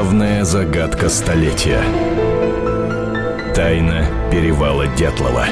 [0.00, 1.82] Главная загадка столетия.
[3.54, 5.44] Тайна перевала Дятлова.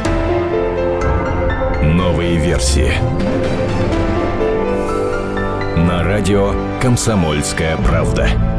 [1.82, 2.90] Новые версии.
[5.76, 8.57] На радио «Комсомольская правда».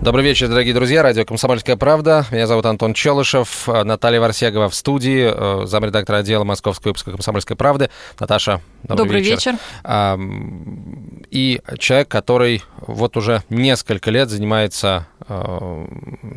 [0.00, 1.02] Добрый вечер, дорогие друзья.
[1.02, 2.24] Радио «Комсомольская правда».
[2.30, 3.66] Меня зовут Антон Челышев.
[3.66, 7.90] Наталья Варсегова в студии, э, замредактора отдела Московского выпуска «Комсомольской правды».
[8.20, 9.56] Наташа, добрый, добрый вечер.
[9.82, 11.26] вечер.
[11.30, 15.86] И человек, который вот уже несколько лет занимается э,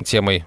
[0.05, 0.45] темой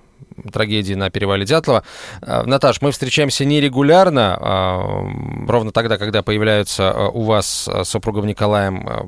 [0.53, 1.85] трагедии на перевале Дятлова.
[2.23, 8.27] Э, Наташ, мы встречаемся нерегулярно, а, ровно тогда, когда появляются э, у вас с супругом
[8.27, 9.05] Николаем э,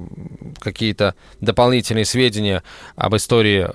[0.60, 2.62] какие-то дополнительные сведения
[2.96, 3.66] об истории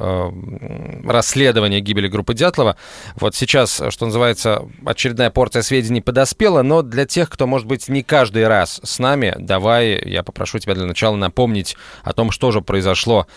[1.07, 2.75] расследования гибели группы Дятлова.
[3.15, 8.03] Вот сейчас, что называется, очередная порция сведений подоспела, но для тех, кто, может быть, не
[8.03, 12.61] каждый раз с нами, давай, я попрошу тебя для начала напомнить о том, что же
[12.61, 13.27] произошло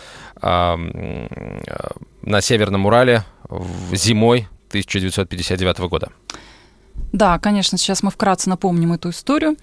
[0.41, 3.23] на Северном Урале
[3.91, 6.11] зимой 1959 года.
[7.11, 9.55] Да, конечно, сейчас мы вкратце напомним эту историю.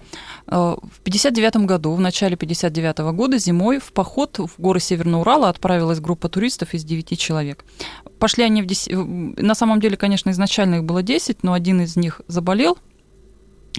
[0.47, 5.49] Э, в 59 году, в начале 59 года, зимой в поход в горы Северного Урала
[5.49, 7.63] отправилась группа туристов из 9 человек.
[8.19, 9.37] Пошли они в 10...
[9.37, 12.77] На самом деле, конечно, изначально их было 10, но один из них заболел,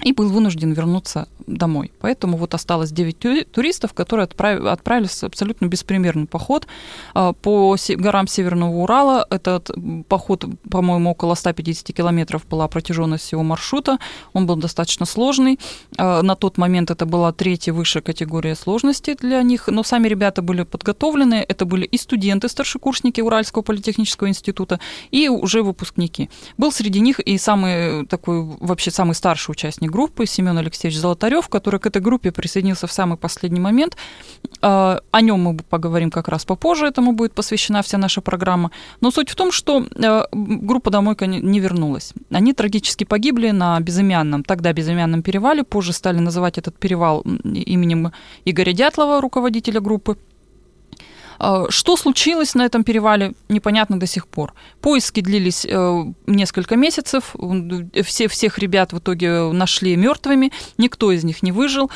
[0.03, 1.91] и был вынужден вернуться домой.
[2.01, 6.67] Поэтому вот осталось 9 туристов, которые отправились в абсолютно беспримерный поход
[7.13, 9.25] а, по горам Северного Урала.
[9.29, 9.71] Этот
[10.07, 13.99] поход, по-моему, около 150 километров была протяженность всего маршрута.
[14.33, 15.59] Он был достаточно сложный.
[15.97, 20.41] А, на тот момент это была третья высшая категория сложности для них, но сами ребята
[20.41, 21.45] были подготовлены.
[21.47, 24.79] Это были и студенты, старшекурсники Уральского политехнического института,
[25.11, 26.29] и уже выпускники.
[26.57, 31.47] Был среди них и самый такой, вообще самый старший участник участник группы Семен Алексеевич Золотарев,
[31.47, 33.97] который к этой группе присоединился в самый последний момент.
[34.61, 38.71] А, о нем мы поговорим как раз попозже, этому будет посвящена вся наша программа.
[39.01, 42.13] Но суть в том, что а, группа «Домойка» не вернулась.
[42.31, 48.11] Они трагически погибли на безымянном, тогда безымянном перевале, позже стали называть этот перевал именем
[48.45, 50.17] Игоря Дятлова, руководителя группы.
[51.39, 54.53] А, что случилось на этом перевале, непонятно до сих пор.
[54.81, 57.35] Поиски длились э, несколько месяцев.
[58.03, 60.51] Все, всех ребят в итоге нашли мертвыми.
[60.77, 61.91] Никто из них не выжил.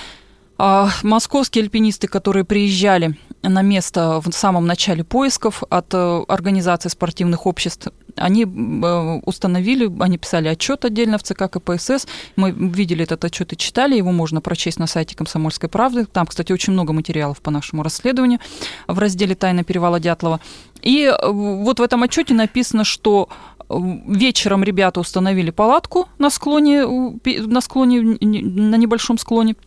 [0.58, 7.46] А, московские альпинисты, которые приезжали на место в самом начале поисков от э, организации спортивных
[7.46, 12.08] обществ, они э, установили, они писали отчет отдельно в ЦК КПСС.
[12.36, 16.06] Мы видели этот отчет и читали, его можно прочесть на сайте Комсомольской правды.
[16.06, 18.40] Там, кстати, очень много материалов по нашему расследованию
[18.88, 20.42] в разделе «Тайна перевала Дятлова».
[20.82, 23.30] И э, вот в этом отчете написано, что
[23.70, 29.56] вечером ребята установили палатку на склоне, на склоне, на небольшом склоне–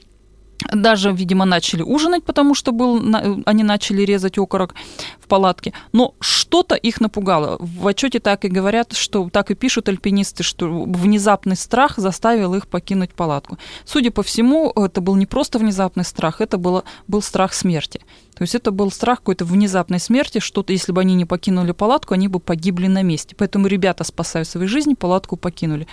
[0.72, 3.02] даже, видимо, начали ужинать, потому что был,
[3.46, 4.74] они начали резать окорок
[5.20, 5.72] в палатке.
[5.92, 7.56] Но что-то их напугало.
[7.60, 12.66] В отчете так и говорят, что так и пишут альпинисты, что внезапный страх заставил их
[12.66, 13.58] покинуть палатку.
[13.84, 18.00] Судя по всему, это был не просто внезапный страх, это было, был страх смерти.
[18.42, 22.14] То есть это был страх какой-то внезапной смерти, что-то, если бы они не покинули палатку,
[22.14, 23.36] они бы погибли на месте.
[23.38, 25.86] Поэтому ребята, спасая свои жизни, палатку покинули.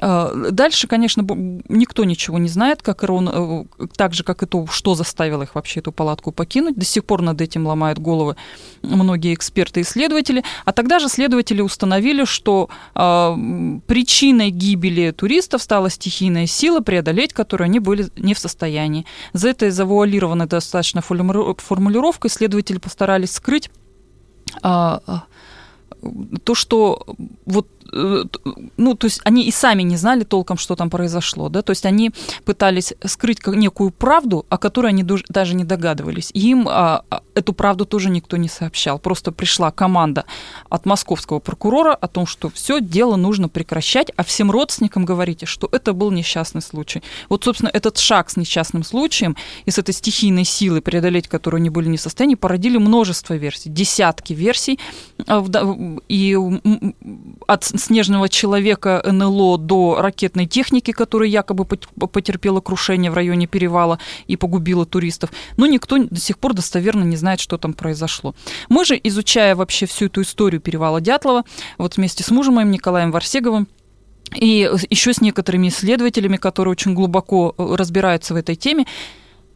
[0.00, 1.24] А, дальше, конечно,
[1.68, 3.64] никто ничего не знает, как и Рон, э,
[3.96, 6.76] так же, как и то, что заставило их вообще эту палатку покинуть.
[6.76, 8.36] До сих пор над этим ломают головы
[8.82, 10.44] многие эксперты и исследователи.
[10.64, 17.64] А тогда же следователи установили, что э, причиной гибели туристов стала стихийная сила, преодолеть которую
[17.64, 19.04] они были не в состоянии.
[19.32, 21.02] За это завуалированной достаточно
[21.88, 23.70] формулировкой следователи постарались скрыть
[24.62, 24.98] э,
[26.44, 27.06] то, что
[27.46, 31.70] вот ну, то есть они и сами не знали толком, что там произошло, да, то
[31.70, 32.12] есть они
[32.44, 36.30] пытались скрыть некую правду, о которой они даже не догадывались.
[36.34, 38.98] Им а, а, эту правду тоже никто не сообщал.
[38.98, 40.24] Просто пришла команда
[40.68, 45.68] от московского прокурора о том, что все дело нужно прекращать, а всем родственникам говорите, что
[45.72, 47.02] это был несчастный случай.
[47.28, 51.70] Вот, собственно, этот шаг с несчастным случаем и с этой стихийной силой, преодолеть которую они
[51.70, 54.78] были не в состоянии, породили множество версий, десятки версий.
[55.26, 55.44] А,
[56.08, 56.36] и
[57.46, 64.36] от снежного человека НЛО до ракетной техники, которая якобы потерпела крушение в районе перевала и
[64.36, 65.30] погубила туристов.
[65.56, 68.34] Но никто до сих пор достоверно не знает, что там произошло.
[68.68, 71.44] Мы же, изучая вообще всю эту историю перевала Дятлова,
[71.78, 73.68] вот вместе с мужем моим Николаем Варсеговым,
[74.34, 78.86] и еще с некоторыми исследователями, которые очень глубоко э, разбираются в этой теме,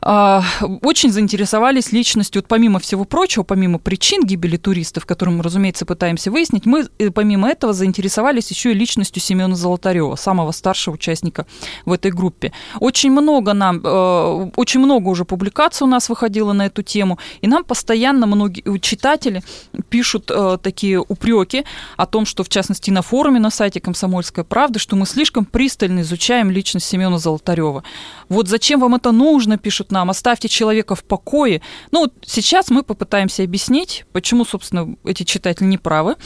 [0.02, 6.32] очень заинтересовались личностью, вот помимо всего прочего, помимо причин гибели туристов, которые мы, разумеется, пытаемся
[6.32, 11.46] выяснить, мы э, помимо этого заинтересовались еще и личностью Семена Золотарева, самого старшего участника
[11.84, 12.52] в этой группе.
[12.80, 17.46] Очень много нам, э, очень много уже публикаций у нас выходило на эту тему, и
[17.46, 19.44] нам постоянно многие читатели
[19.88, 21.64] пишут э, такие упреки
[21.96, 26.00] о том, что, в частности, на форуме на сайте «Комсомольской правды», что мы слишком пристально
[26.00, 27.84] изучаем личность Семена Золотарева.
[28.28, 31.62] Вот зачем вам это нужно, пишут нам, оставьте человека в покое.
[31.92, 36.16] Ну, вот сейчас мы попытаемся объяснить, почему, собственно, эти читатели не правы.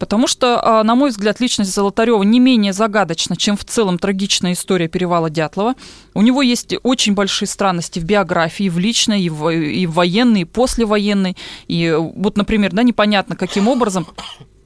[0.00, 4.54] Потому что, а, на мой взгляд, личность Золотарева не менее загадочна, чем в целом трагичная
[4.54, 5.74] история перевала Дятлова.
[6.14, 10.40] У него есть очень большие странности в биографии, в личной, и в, и в военной,
[10.40, 11.36] и послевоенной.
[11.68, 14.06] И вот, например, да, непонятно, каким образом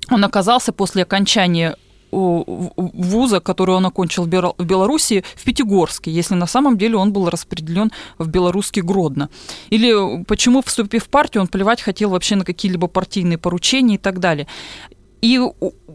[0.09, 1.77] он оказался после окончания
[2.15, 7.91] вуза, который он окончил в Беларуси, в Пятигорске, если на самом деле он был распределен
[8.19, 9.29] в белорусский Гродно.
[9.71, 14.21] Или почему, вступив в партию, он плевать хотел вообще на какие-либо партийные поручения и так
[14.21, 14.47] далее.
[15.25, 15.41] И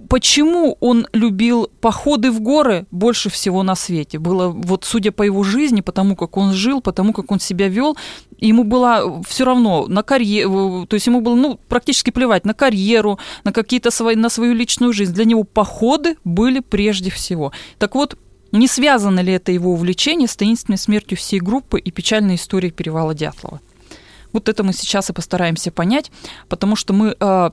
[0.10, 4.18] почему он любил походы в горы больше всего на свете?
[4.18, 7.96] Было вот судя по его жизни, потому как он жил, потому как он себя вел,
[8.40, 13.20] ему было все равно на карьеру, то есть ему было ну, практически плевать на карьеру,
[13.44, 15.14] на какие-то свои, на свою личную жизнь.
[15.14, 17.52] Для него походы были прежде всего.
[17.78, 18.18] Так вот,
[18.52, 23.14] не связано ли это его увлечение с таинственной смертью всей группы и печальной историей перевала
[23.14, 23.62] Дятлова?
[24.34, 26.12] Вот это мы сейчас и постараемся понять,
[26.48, 27.52] потому что мы э,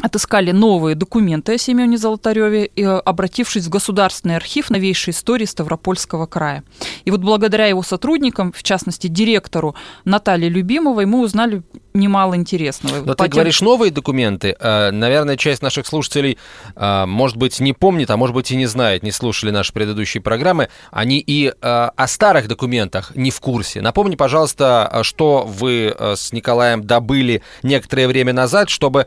[0.00, 2.70] отыскали новые документы о Семене Золотареве,
[3.04, 6.64] обратившись в Государственный архив новейшей истории Ставропольского края.
[7.04, 9.74] И вот благодаря его сотрудникам, в частности, директору
[10.04, 11.62] Наталье Любимовой, мы узнали
[11.94, 13.04] немало интересного.
[13.04, 13.32] Но ты тем...
[13.32, 14.56] говоришь новые документы.
[14.58, 16.38] Э, наверное, часть наших слушателей,
[16.74, 20.22] э, может быть, не помнит, а может быть и не знает, не слушали наши предыдущие
[20.22, 20.68] программы.
[20.90, 23.80] Они и э, о старых документах не в курсе.
[23.80, 29.06] Напомни, пожалуйста, что вы с Николаем добыли некоторое время назад, чтобы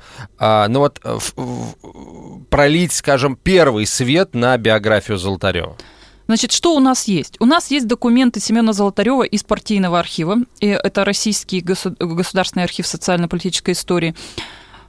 [0.75, 0.99] ну вот,
[2.49, 5.77] пролить, скажем, первый свет на биографию Золотарева.
[6.27, 7.37] Значит, что у нас есть?
[7.39, 10.39] У нас есть документы Семена Золотарева из партийного архива.
[10.59, 14.15] И это Российский государственный архив социально-политической истории.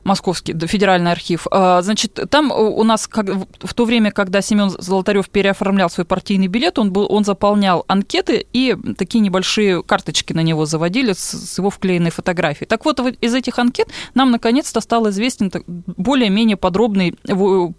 [0.06, 1.46] Московский федеральный архив.
[1.50, 3.26] А, значит, там у нас как,
[3.60, 8.46] в то время, когда Семен Золотарев переоформлял свой партийный билет, он, был, он заполнял анкеты
[8.52, 12.68] и такие небольшие карточки на него заводили с, с его вклеенной фотографией.
[12.68, 17.12] Так вот, из этих анкет нам наконец-то стал известен более-менее подробный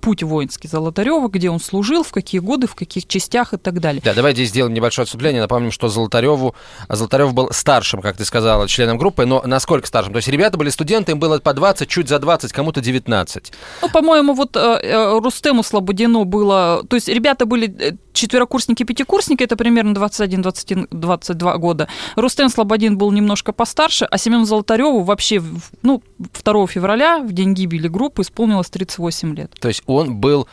[0.02, 4.02] путь воинский Золотарева, где он служил, в какие годы, в каких частях и так далее.
[4.04, 5.42] Да, давайте сделаем небольшое отступление.
[5.42, 6.56] Напомним, что Золотареву,
[6.90, 10.12] Золотарев был старшим, как ты сказала, членом группы, но насколько старшим?
[10.12, 13.54] То есть ребята были студенты, им было по 20, чуть за за 20, кому-то 19.
[13.82, 16.84] Ну, по-моему, вот э, э, Рустему Слободину было...
[16.90, 21.88] То есть ребята были э, четверокурсники, пятикурсники, это примерно 21, 21, 22 года.
[22.16, 25.42] Рустем Слободин был немножко постарше, а Семену Золотареву вообще,
[25.84, 26.02] ну,
[26.44, 29.52] 2 февраля, в день гибели группы, исполнилось 38 лет.
[29.60, 30.48] То есть он был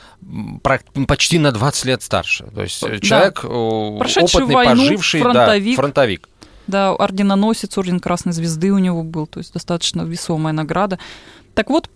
[1.06, 2.44] почти на 20 лет старше.
[2.54, 2.98] То есть да.
[2.98, 3.40] человек
[3.98, 5.76] Прошедший опытный, войну, поживший, фронтовик.
[5.76, 6.28] Да, фронтовик.
[6.66, 10.98] Да, орденоносец, орден Красной Звезды у него был, то есть достаточно весомая награда.
[11.54, 11.88] Так вот,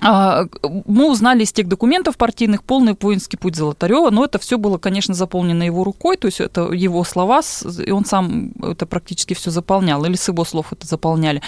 [0.00, 4.78] а, мы узнали из тех документов партийных полный воинский путь Золотарева, но это все было,
[4.78, 7.40] конечно, заполнено его рукой, то есть это его слова,
[7.84, 11.42] и он сам это практически все заполнял, или с его слов это заполняли.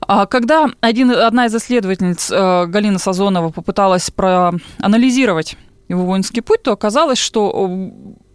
[0.00, 5.56] А когда один, одна из исследовательниц, э, Галина Сазонова, попыталась проанализировать
[5.88, 7.70] его воинский путь, то оказалось, что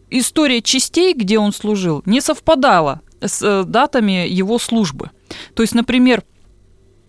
[0.09, 5.12] история частей, где он служил, не совпадала с э, датами его службы.
[5.55, 6.24] То есть, например,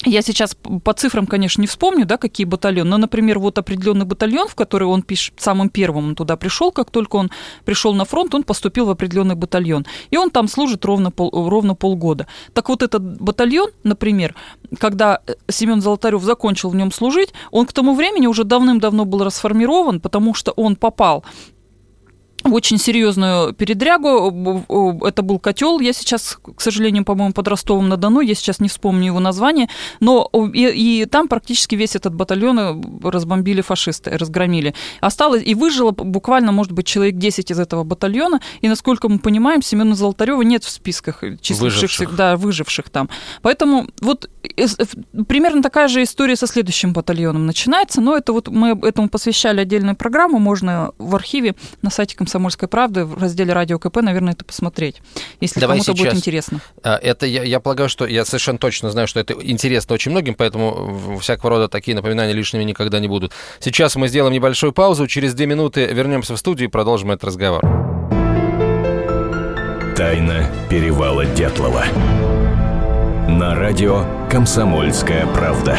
[0.04, 4.46] я сейчас по цифрам, конечно, не вспомню, да, какие батальоны, но, например, вот определенный батальон,
[4.48, 7.30] в который он пишет, самым первым он туда пришел, как только он
[7.64, 11.74] пришел на фронт, он поступил в определенный батальон, и он там служит ровно, пол, ровно
[11.74, 12.26] полгода.
[12.52, 14.34] Так вот этот батальон, например,
[14.78, 20.00] когда Семен Золотарев закончил в нем служить, он к тому времени уже давным-давно был расформирован,
[20.00, 21.24] потому что он попал
[22.44, 24.64] в очень серьезную передрягу.
[25.06, 25.80] Это был котел.
[25.80, 28.20] Я сейчас, к сожалению, по-моему, под Ростовом на Дону.
[28.20, 29.68] Я сейчас не вспомню его название.
[30.00, 34.74] Но и, и там практически весь этот батальон э, разбомбили фашисты, разгромили.
[35.00, 38.40] Осталось и выжило буквально, может быть, человек 10 из этого батальона.
[38.60, 42.16] И, насколько мы понимаем, Семена Золотарева нет в списках числившихся, выживших.
[42.16, 43.08] да, выживших там.
[43.42, 44.30] Поэтому вот
[45.26, 48.00] примерно такая же история со следующим батальоном начинается.
[48.00, 50.38] Но это вот мы этому посвящали отдельную программу.
[50.38, 55.00] Можно в архиве на сайте «Комсомольской правды» в разделе «Радио КП», наверное, это посмотреть,
[55.40, 56.60] если Давай кому-то будет интересно.
[56.82, 60.34] А, это я, я полагаю, что я совершенно точно знаю, что это интересно очень многим,
[60.34, 63.32] поэтому всякого рода такие напоминания лишними никогда не будут.
[63.60, 67.62] Сейчас мы сделаем небольшую паузу, через две минуты вернемся в студию и продолжим этот разговор.
[69.96, 71.86] Тайна перевала Дятлова.
[73.26, 75.78] На радио «Комсомольская правда».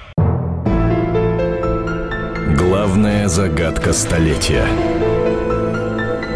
[2.81, 4.65] Главная загадка столетия.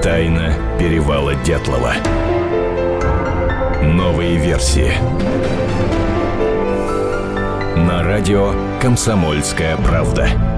[0.03, 1.93] Тайна перевала Дятлова.
[3.81, 4.91] Новые версии.
[7.75, 10.54] На радио «Комсомольская правда».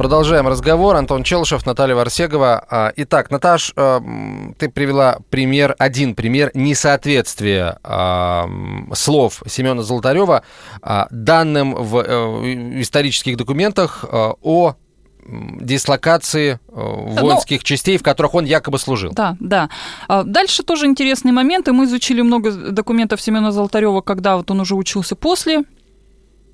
[0.00, 0.96] Продолжаем разговор.
[0.96, 2.64] Антон Челышев, Наталья Варсегова.
[2.70, 4.00] А, итак, Наташ, э,
[4.56, 8.48] ты привела пример, один пример несоответствия а,
[8.94, 10.42] слов Семена Золотарева
[10.80, 14.74] а, данным в э, исторических документах э, о
[15.26, 17.64] дислокации воинских Но...
[17.64, 19.12] частей, в которых он якобы служил.
[19.12, 19.68] Да, да.
[20.08, 21.72] Дальше тоже интересные моменты.
[21.72, 25.79] Мы изучили много документов Семена Золотарева, когда вот он уже учился после Э,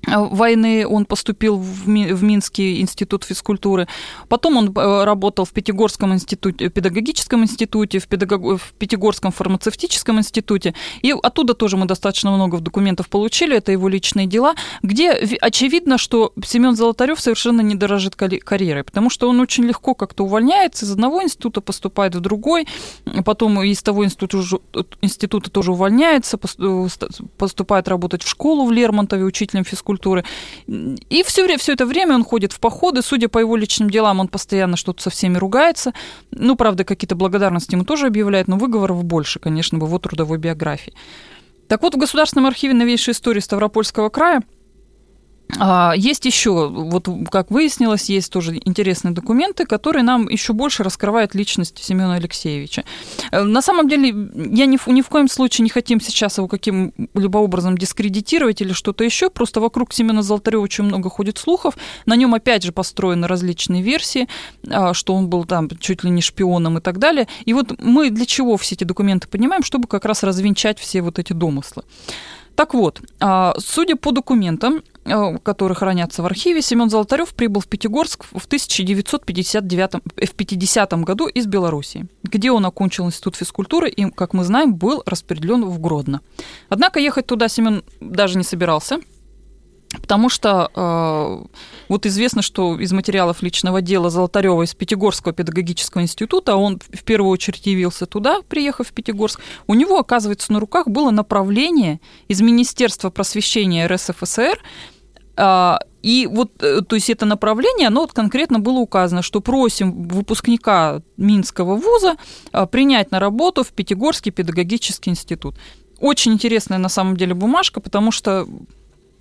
[0.05, 3.87] войны он поступил в, Минский институт физкультуры.
[4.29, 8.61] Потом он э, работал в Пятигорском институте, педагогическом институте, в, педагог...
[8.61, 10.73] в Пятигорском фармацевтическом институте.
[11.01, 15.11] И оттуда тоже мы достаточно много документов получили, это его личные дела, где
[15.41, 20.85] очевидно, что Семен Золотарев совершенно не дорожит карьерой, потому что он очень легко как-то увольняется
[20.85, 22.67] из одного института, поступает в другой,
[23.25, 24.37] потом из того института,
[25.01, 26.87] института тоже увольняется, э,
[27.37, 30.25] поступает работать в школу в Лермонтове учителем физкультуры культуры.
[30.67, 33.01] И все, все это время он ходит в походы.
[33.01, 35.93] Судя по его личным делам, он постоянно что-то со всеми ругается.
[36.31, 40.93] Ну, правда, какие-то благодарности ему тоже объявляет, но выговоров больше, конечно, в его трудовой биографии.
[41.69, 44.41] Так вот, в Государственном архиве новейшей истории Ставропольского края
[45.95, 51.83] есть еще, вот как выяснилось, есть тоже интересные документы, которые нам еще больше раскрывают личность
[51.83, 52.83] Семена Алексеевича.
[53.31, 57.37] Э, на самом деле, я ни, ни в коем случае не хотим сейчас его каким-либо
[57.37, 62.33] образом дискредитировать или что-то еще, просто вокруг Семена Золотарева очень много ходит слухов, на нем
[62.33, 64.27] опять же построены различные версии,
[64.69, 67.27] а, что он был там чуть ли не шпионом и так далее.
[67.45, 71.19] И вот мы для чего все эти документы поднимаем, чтобы как раз развенчать все вот
[71.19, 71.83] эти домыслы.
[72.57, 77.67] Так вот, а, судя по документам, э, которые хранятся в архиве, Семен Золотарев прибыл в
[77.67, 84.09] Пятигорск в 1959 э, в 50 году из Белоруссии, где он окончил институт физкультуры и,
[84.09, 86.21] как мы знаем, был распределен в Гродно.
[86.67, 89.01] Однако ехать туда Семен даже не собирался–
[89.95, 96.57] Потому что э, вот известно, что из материалов личного дела Золотарева из Пятигорского педагогического института,
[96.57, 101.09] он в первую очередь явился туда, приехав в Пятигорск, у него, оказывается, на руках было
[101.11, 104.59] направление из Министерства просвещения РСФСР,
[105.37, 110.07] э, и вот, э, то есть это направление, оно вот конкретно было указано, что просим
[110.07, 112.15] выпускника Минского вуза
[112.51, 115.55] э, принять на работу в Пятигорский педагогический институт.
[115.99, 118.47] Очень интересная на самом деле бумажка, потому что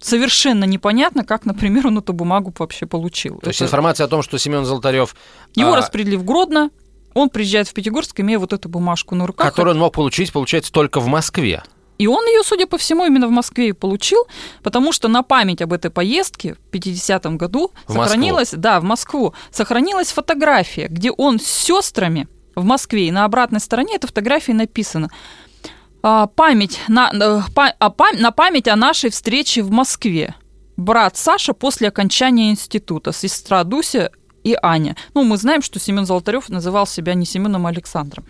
[0.00, 3.34] совершенно непонятно, как, например, он эту бумагу вообще получил.
[3.34, 3.50] То Это...
[3.50, 5.16] есть информация о том, что Семен Золотарев...
[5.54, 5.76] Его а...
[5.76, 6.70] распределили в Гродно,
[7.14, 9.48] он приезжает в Пятигорск, имея вот эту бумажку на руках.
[9.48, 11.62] Которую он мог получить, получается, только в Москве.
[11.98, 14.26] И он ее, судя по всему, именно в Москве и получил,
[14.62, 18.60] потому что на память об этой поездке в 50-м году в сохранилась, Москву.
[18.60, 23.96] да, в Москву, сохранилась фотография, где он с сестрами в Москве, и на обратной стороне
[23.96, 25.10] этой фотографии написано
[26.34, 27.40] память на, э,
[27.80, 30.34] а, на память о нашей встрече в Москве.
[30.76, 34.10] Брат Саша после окончания института, сестра Дуся
[34.44, 34.94] и Аня.
[35.14, 38.25] Ну, мы знаем, что Семен Золотарев называл себя не Семеном, а Александром.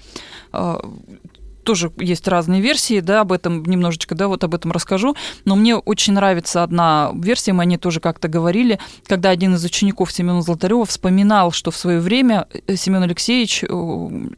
[1.67, 5.17] Тоже есть разные версии, да, об этом немножечко, да, вот об этом расскажу.
[5.45, 9.65] Но мне очень нравится одна версия, мы о ней тоже как-то говорили, когда один из
[9.65, 13.69] учеников Семена Золотарева вспоминал, что в свое время э, Семен Алексеевич э,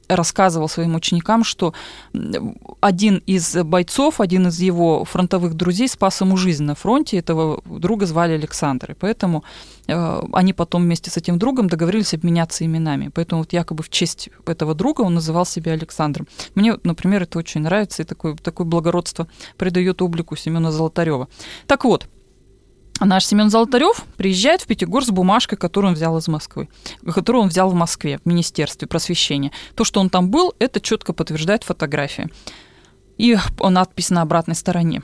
[0.09, 1.75] рассказывал своим ученикам, что
[2.81, 8.07] один из бойцов, один из его фронтовых друзей спас ему жизнь на фронте, этого друга
[8.07, 9.45] звали Александр, и поэтому
[9.89, 13.11] они потом вместе с этим другом договорились обменяться именами.
[13.15, 16.29] Поэтому вот якобы в честь этого друга он называл себя Александром.
[16.55, 21.29] Мне, например, это очень нравится, и такое, такое благородство придает облику Семена Золотарева.
[21.67, 22.07] Так вот,
[23.01, 26.69] наш Семен Золотарев приезжает в Пятигорск с бумажкой, которую он взял из Москвы,
[27.15, 29.53] которую он взял в Москве, в Министерстве просвещения.
[29.75, 32.29] То, что он там был, это четко подтверждает фотография.
[33.17, 35.03] И надпись на обратной стороне.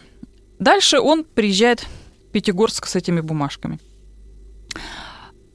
[0.58, 1.86] Дальше он приезжает
[2.32, 3.78] Пятигорск с этими бумажками.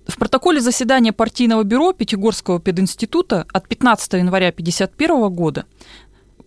[0.08, 5.66] В протоколе заседания партийного бюро Пятигорского пединститута от 15 января 1951 года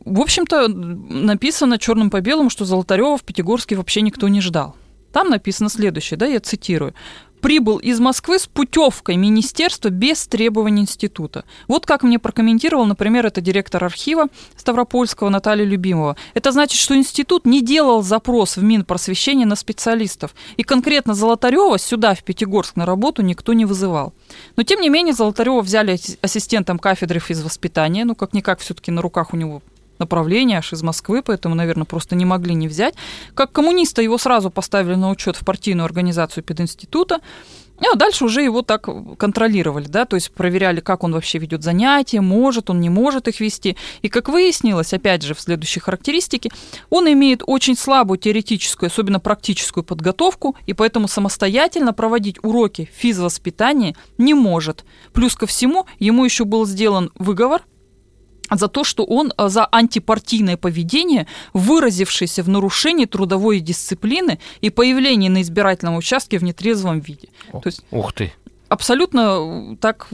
[0.05, 4.77] в общем-то, написано черным по белому, что Золотарева в Пятигорске вообще никто не ждал.
[5.13, 6.95] Там написано следующее, да, я цитирую
[7.43, 11.45] прибыл из Москвы с путевкой министерства без требований института.
[11.69, 16.17] Вот как мне прокомментировал, например, это директор архива Ставропольского Наталья Любимова.
[16.35, 20.35] Это значит, что институт не делал запрос в Минпросвещение на специалистов.
[20.57, 24.15] И конкретно Золотарева сюда, в Пятигорск, на работу никто не вызывал.
[24.57, 28.05] Но, тем не менее, Золотарева взяли ассистентом кафедры физвоспитания.
[28.05, 29.63] Ну, как-никак, все-таки на руках у него
[30.03, 32.95] направление, аж из Москвы, поэтому, наверное, просто не могли не взять.
[33.35, 37.21] Как коммуниста его сразу поставили на учет в партийную организацию пединститута,
[37.81, 42.21] а дальше уже его так контролировали, да, то есть проверяли, как он вообще ведет занятия,
[42.21, 43.77] может он, не может их вести.
[44.03, 46.51] И как выяснилось, опять же, в следующей характеристике,
[46.91, 54.35] он имеет очень слабую теоретическую, особенно практическую подготовку, и поэтому самостоятельно проводить уроки физвоспитания не
[54.35, 54.85] может.
[55.13, 57.63] Плюс ко всему, ему еще был сделан выговор
[58.57, 65.29] за то, что он э, за антипартийное поведение, выразившееся в нарушении трудовой дисциплины и появлении
[65.29, 67.29] на избирательном участке в нетрезвом виде.
[67.53, 68.33] О, то есть ух ты.
[68.69, 70.09] Абсолютно э, так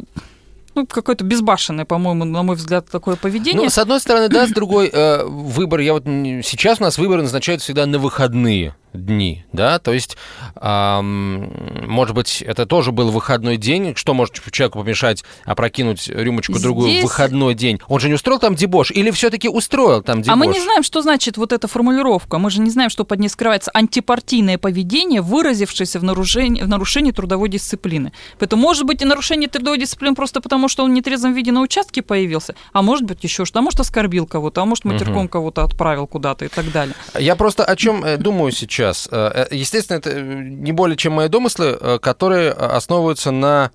[0.75, 3.65] ну, какое-то безбашенное, по-моему, на мой взгляд, такое поведение.
[3.65, 7.23] Ну, с одной стороны, да, с другой, э, выбор, я вот сейчас у нас выборы
[7.23, 10.17] назначают всегда на выходные дни, да, то есть,
[10.57, 11.53] эм,
[11.87, 17.01] может быть, это тоже был выходной день, что может человеку помешать опрокинуть рюмочку другую Здесь...
[17.01, 17.81] в выходной день?
[17.89, 20.33] Он же не устроил там дебош или все-таки устроил там дебош?
[20.33, 23.21] А мы не знаем, что значит вот эта формулировка, мы же не знаем, что под
[23.21, 28.13] ней скрывается антипартийное поведение, выразившееся в нарушении, в нарушении трудовой дисциплины.
[28.39, 31.61] Поэтому, может быть, и нарушение трудовой дисциплины просто потому, что он в нетрезвом виде на
[31.61, 35.29] участке появился, а может быть еще что, а может оскорбил кого-то, а может матерком угу.
[35.29, 36.95] кого-то отправил куда-то и так далее.
[37.19, 39.09] Я просто о чем э, думаю сейчас сейчас.
[39.11, 43.71] Э, э, естественно, это не более чем мои домыслы, э, которые основываются на,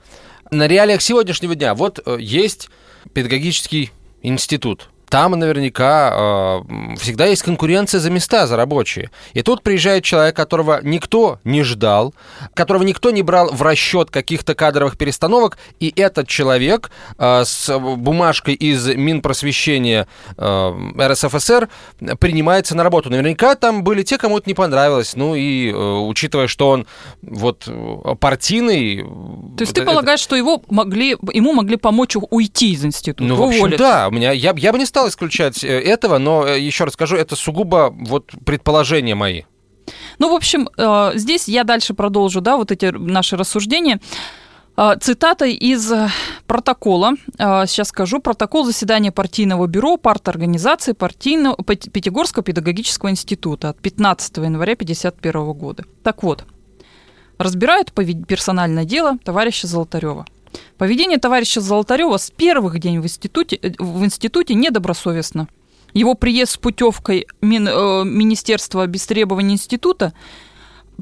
[0.52, 1.74] на реалиях сегодняшнего дня.
[1.76, 2.70] Вот есть
[3.14, 3.92] педагогический
[4.22, 9.12] институт, там наверняка э, всегда есть конкуренция за места, за рабочие.
[9.34, 12.16] И тут приезжает человек, которого никто не ждал,
[12.56, 18.56] которого никто не брал в расчет каких-то кадровых перестановок, и этот человек э, с бумажкой
[18.56, 21.70] из Минпросвещения э, РСФСР
[22.20, 23.12] принимается на работу.
[23.12, 25.16] Наверняка там были те, кому это не понравилось.
[25.16, 26.88] Ну и э, учитывая, что он
[27.22, 27.70] вот
[28.20, 29.04] партийный...
[29.58, 33.44] То есть ты полагаешь, что его могли, ему могли помочь уйти из института, Ну, в
[33.44, 34.08] общем, да.
[34.08, 36.94] У меня, я, я бы не стал стал исключать э, этого, но э, еще раз
[36.94, 39.44] скажу, это сугубо вот предположения мои.
[40.20, 44.00] Ну, в общем, э, здесь я дальше продолжу, да, вот эти наши рассуждения.
[45.02, 45.94] Цитата из
[46.48, 54.74] протокола, сейчас скажу, протокол заседания партийного бюро парторганизации партийного, Пятигорского педагогического института от 15 января
[54.74, 55.84] 1951 года.
[56.02, 56.46] Так вот,
[57.38, 60.26] разбирают персональное дело товарища Золотарева.
[60.78, 65.48] Поведение товарища Золотарева с первых дней в институте, э, в институте недобросовестно.
[65.94, 70.14] Его приезд с путевкой мин, э, Министерства без требований института,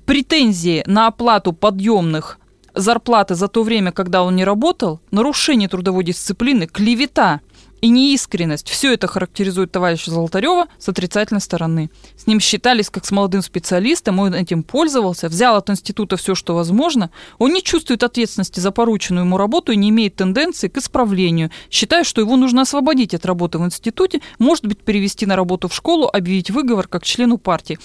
[0.06, 2.40] претензии на оплату подъемных
[2.74, 7.42] зарплаты за то время, когда он не работал, нарушение трудовой дисциплины, клевета
[7.82, 8.70] и неискренность.
[8.70, 11.90] Все это характеризует товарища Золотарева с отрицательной стороны.
[12.16, 16.56] С ним считались как с молодым специалистом, он этим пользовался, взял от института все, что
[16.56, 17.10] возможно.
[17.40, 21.50] Он не чувствует ответственности за порученную ему работу и не имеет тенденции к исправлению.
[21.70, 25.74] Считая, что его нужно освободить от работы в институте, может быть, перевести на работу в
[25.74, 27.80] школу, объявить выговор как члену партии.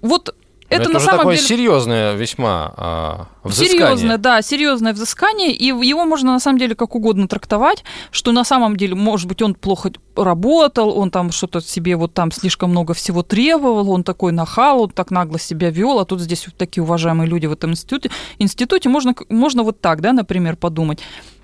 [0.00, 0.34] Вот
[0.68, 1.48] это, это на самом такое деле...
[1.48, 3.96] серьезное весьма а, взыскание.
[3.96, 8.44] Серьезное, да, серьезное взыскание, и его можно на самом деле как угодно трактовать, что на
[8.44, 12.92] самом деле, может быть, он плохо работал, он там что-то себе вот там слишком много
[12.92, 16.82] всего требовал, он такой нахал, он так нагло себя вел, а тут здесь вот такие
[16.82, 18.10] уважаемые люди в этом институте.
[18.38, 21.00] Институте можно, можно вот так, да, например, подумать.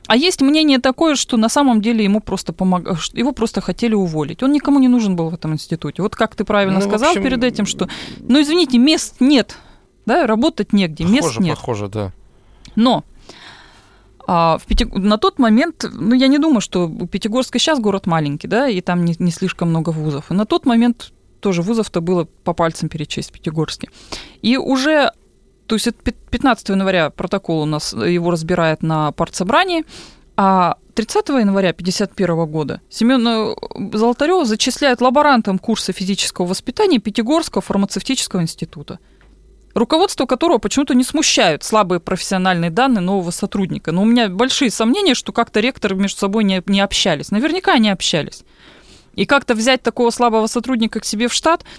[0.07, 2.83] А есть мнение такое, что на самом деле ему просто помог...
[3.15, 4.43] его просто хотели уволить.
[4.43, 6.03] Он никому не нужен был в этом институте.
[6.03, 7.23] Вот как ты правильно ну, сказал общем...
[7.23, 7.89] перед этим, что,
[8.21, 9.57] ну извините, мест нет,
[10.05, 11.57] да, работать негде, похоже, мест нет.
[11.57, 12.13] Похоже, да.
[12.77, 13.05] Но
[14.27, 14.85] а, в Пяти...
[14.85, 19.05] на тот момент, ну я не думаю, что Пятигорск сейчас город маленький, да, и там
[19.05, 20.31] не, не слишком много вузов.
[20.31, 23.91] И на тот момент тоже вузов-то было по пальцам перечесть в Пятигорске.
[24.43, 25.13] И уже
[25.67, 29.85] то есть это 15 января протокол у нас, э, его разбирает на партсобрании,
[30.37, 38.43] а 30 января 1951 года Семен э, Золотарев зачисляет лаборантом курса физического воспитания Пятигорского фармацевтического
[38.43, 38.99] института,
[39.75, 43.93] руководство которого почему-то не смущают слабые профессиональные данные нового сотрудника.
[43.93, 47.31] Но у меня большие сомнения, что как-то ректоры между собой не, не общались.
[47.31, 48.45] Наверняка они общались.
[49.15, 51.65] И как-то взять такого слабого сотрудника к себе в штат–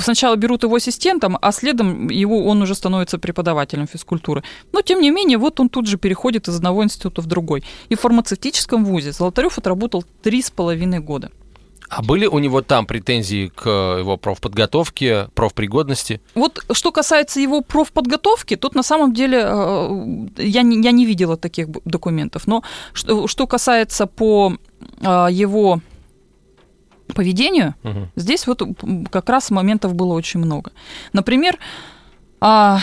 [0.00, 4.42] сначала берут его ассистентом, а следом его, он уже становится преподавателем физкультуры.
[4.72, 7.62] Но, тем не менее, вот он тут же переходит из одного института в другой.
[7.88, 11.30] И в фармацевтическом вузе Золотарев отработал три с половиной года.
[11.92, 16.22] А были у него там претензии к его профподготовке, профпригодности?
[16.34, 21.36] Вот что касается его профподготовки, тут на самом деле э, я не, я не видела
[21.36, 22.46] таких документов.
[22.46, 22.62] Но
[22.94, 24.56] что, что касается по
[25.02, 25.82] э, его
[27.12, 28.08] поведению, угу.
[28.16, 28.62] здесь вот
[29.10, 30.72] как раз моментов было очень много.
[31.12, 31.58] Например,
[32.40, 32.80] а,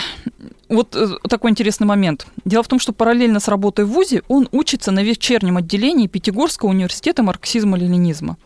[0.70, 2.26] вот э, такой интересный момент.
[2.44, 6.70] Дело в том, что параллельно с работой в ВУЗе он учится на вечернем отделении Пятигорского
[6.70, 8.36] университета марксизма-ленинизма.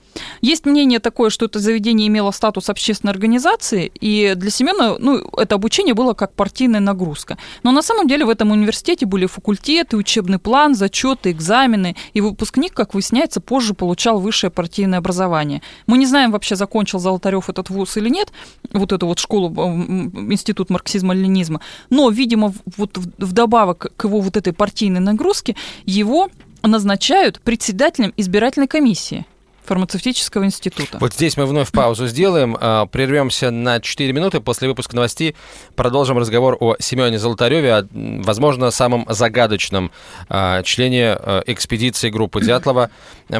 [0.40, 5.56] Есть мнение такое, что это заведение имело статус общественной организации, и для Семена ну, это
[5.56, 7.36] обучение было как партийная нагрузка.
[7.62, 12.74] Но на самом деле в этом университете были факультеты, учебный план, зачеты, экзамены, и выпускник,
[12.74, 15.62] как выясняется, позже получал высшее партийное образование.
[15.86, 18.32] Мы не знаем вообще, закончил Золотарев этот вуз или нет,
[18.72, 21.60] вот эту вот школу, институт марксизма-ленинизма,
[21.90, 26.30] но, видимо, вот вдобавок к его вот этой партийной нагрузке, его
[26.62, 29.26] назначают председателем избирательной комиссии
[29.64, 30.98] фармацевтического института.
[31.00, 34.40] Вот здесь мы вновь паузу сделаем, а, прервемся на 4 минуты.
[34.40, 35.34] После выпуска новостей
[35.74, 39.90] продолжим разговор о Семене Золотареве, возможно, самом загадочном
[40.28, 42.90] а, члене а, экспедиции группы Дятлова,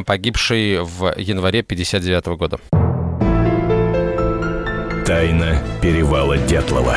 [0.06, 2.58] погибшей в январе 59 года.
[5.06, 6.96] Тайна перевала Дятлова.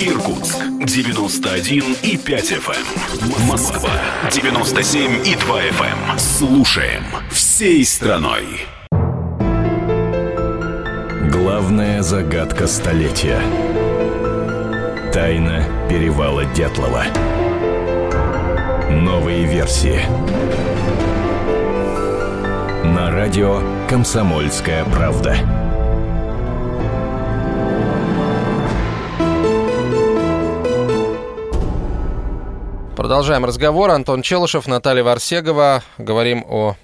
[0.00, 0.08] Эм.
[0.08, 2.76] Иркутск 91 и 5 FM.
[2.76, 3.48] Эм.
[3.48, 3.90] Москва
[4.30, 6.18] 97 и 2 FM.
[6.18, 8.44] Слушаем всей страной.
[11.30, 13.40] Главная загадка столетия.
[15.12, 17.04] Тайна перевала Дятлова.
[18.90, 20.00] Новые версии.
[22.84, 25.61] На радио «Комсомольская правда».
[33.02, 33.90] Продолжаем разговор.
[33.90, 35.82] Антон Челышев, Наталья Варсегова.
[35.98, 36.76] Говорим о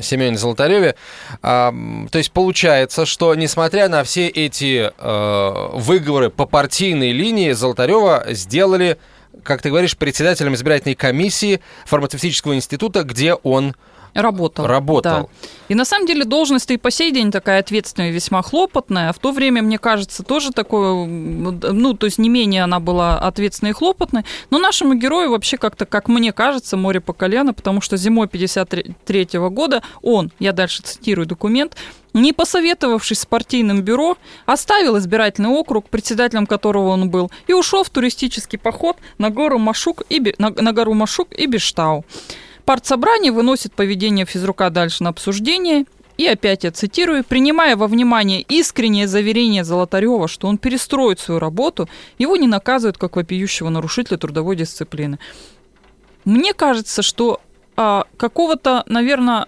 [0.00, 0.94] Семене Золотареве.
[1.42, 1.74] А,
[2.12, 8.98] то есть получается, что несмотря на все эти э, выговоры по партийной линии, Золотарева сделали,
[9.42, 13.74] как ты говоришь, председателем избирательной комиссии фармацевтического института, где он
[14.14, 14.66] Работал.
[14.66, 15.30] Работал.
[15.42, 15.48] Да.
[15.68, 19.12] И на самом деле должность и по сей день такая ответственная, весьма хлопотная.
[19.12, 23.70] В то время, мне кажется, тоже такое, ну, то есть не менее она была ответственной
[23.70, 24.24] и хлопотной.
[24.50, 29.38] Но нашему герою вообще как-то, как мне кажется, море по колено, потому что зимой 53
[29.38, 31.76] -го года он, я дальше цитирую документ,
[32.12, 37.90] не посоветовавшись с партийным бюро, оставил избирательный округ, председателем которого он был, и ушел в
[37.90, 42.04] туристический поход на гору Машук и, на, на гору Машук и Бештау.
[42.64, 45.84] Партсобрание выносит поведение физрука дальше на обсуждение.
[46.18, 51.88] И опять я цитирую, принимая во внимание искреннее заверение Золотарева, что он перестроит свою работу,
[52.18, 55.18] его не наказывают как вопиющего нарушителя трудовой дисциплины.
[56.24, 57.40] Мне кажется, что
[57.76, 59.46] а, какого-то, наверное,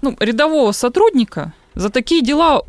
[0.00, 2.62] ну, рядового сотрудника за такие дела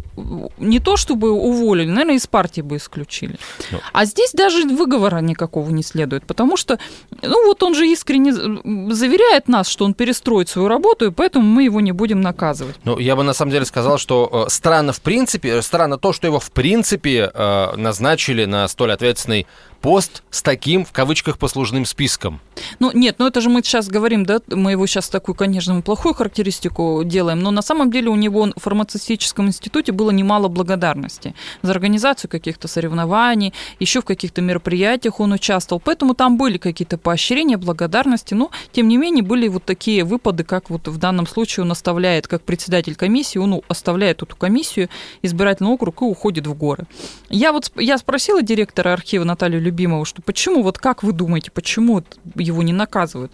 [0.58, 3.38] не то чтобы уволили, наверное, из партии бы исключили.
[3.72, 3.80] Ну.
[3.94, 6.80] А здесь даже выговора никакого не следует, потому что,
[7.22, 11.64] ну вот он же искренне заверяет нас, что он перестроит свою работу, и поэтому мы
[11.64, 12.76] его не будем наказывать.
[12.84, 16.28] Ну, я бы на самом деле сказал, что э, странно в принципе, странно то, что
[16.28, 19.48] его в принципе э, назначили на столь ответственный
[19.82, 22.42] пост с таким, в кавычках, послужным списком.
[22.80, 26.14] Ну, нет, ну это же мы сейчас говорим, да, мы его сейчас такую, конечно, плохую
[26.14, 31.72] характеристику делаем, но на самом деле у него в фармацевтическом институте было немало благодарности за
[31.72, 38.34] организацию каких-то соревнований, еще в каких-то мероприятиях он участвовал, поэтому там были какие-то поощрения, благодарности,
[38.34, 42.28] но, тем не менее, были вот такие выпады, как вот в данном случае он оставляет,
[42.28, 44.90] как председатель комиссии, он оставляет эту комиссию,
[45.22, 46.86] избирательный округ и уходит в горы.
[47.30, 52.04] Я вот я спросила директора архива Наталью Любимову, что почему, вот как вы думаете, почему
[52.36, 53.32] его не наказывают?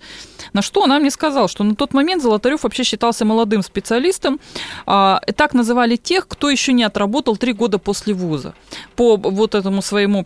[0.53, 4.39] На что она мне сказала, что на тот момент Золотарев вообще считался молодым специалистом.
[4.85, 8.53] А, так называли тех, кто еще не отработал три года после вуза.
[8.95, 10.25] По вот этому своему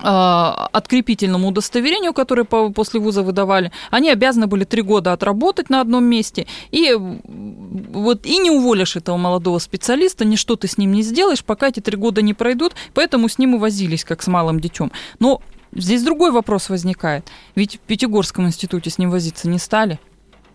[0.00, 6.04] а, открепительному удостоверению, которое после вуза выдавали, они обязаны были три года отработать на одном
[6.04, 11.44] месте, и вот и не уволишь этого молодого специалиста, ничто ты с ним не сделаешь,
[11.44, 14.90] пока эти три года не пройдут, поэтому с ним и возились, как с малым детем.
[15.20, 20.00] Но здесь другой вопрос возникает, ведь в Пятигорском институте с ним возиться не стали,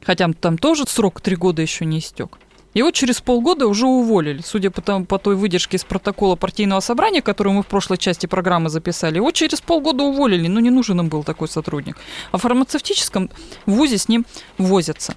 [0.04, 2.38] хотя там тоже срок три года еще не истек.
[2.78, 7.24] Его через полгода уже уволили, судя по, тому, по той выдержке из протокола партийного собрания,
[7.24, 9.16] которую мы в прошлой части программы записали.
[9.16, 11.98] Его через полгода уволили, ну не нужен им был такой сотрудник.
[12.32, 13.32] А в фармацевтическом
[13.66, 14.28] вузе с ним
[14.60, 15.16] возятся.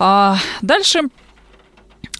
[0.00, 1.02] А дальше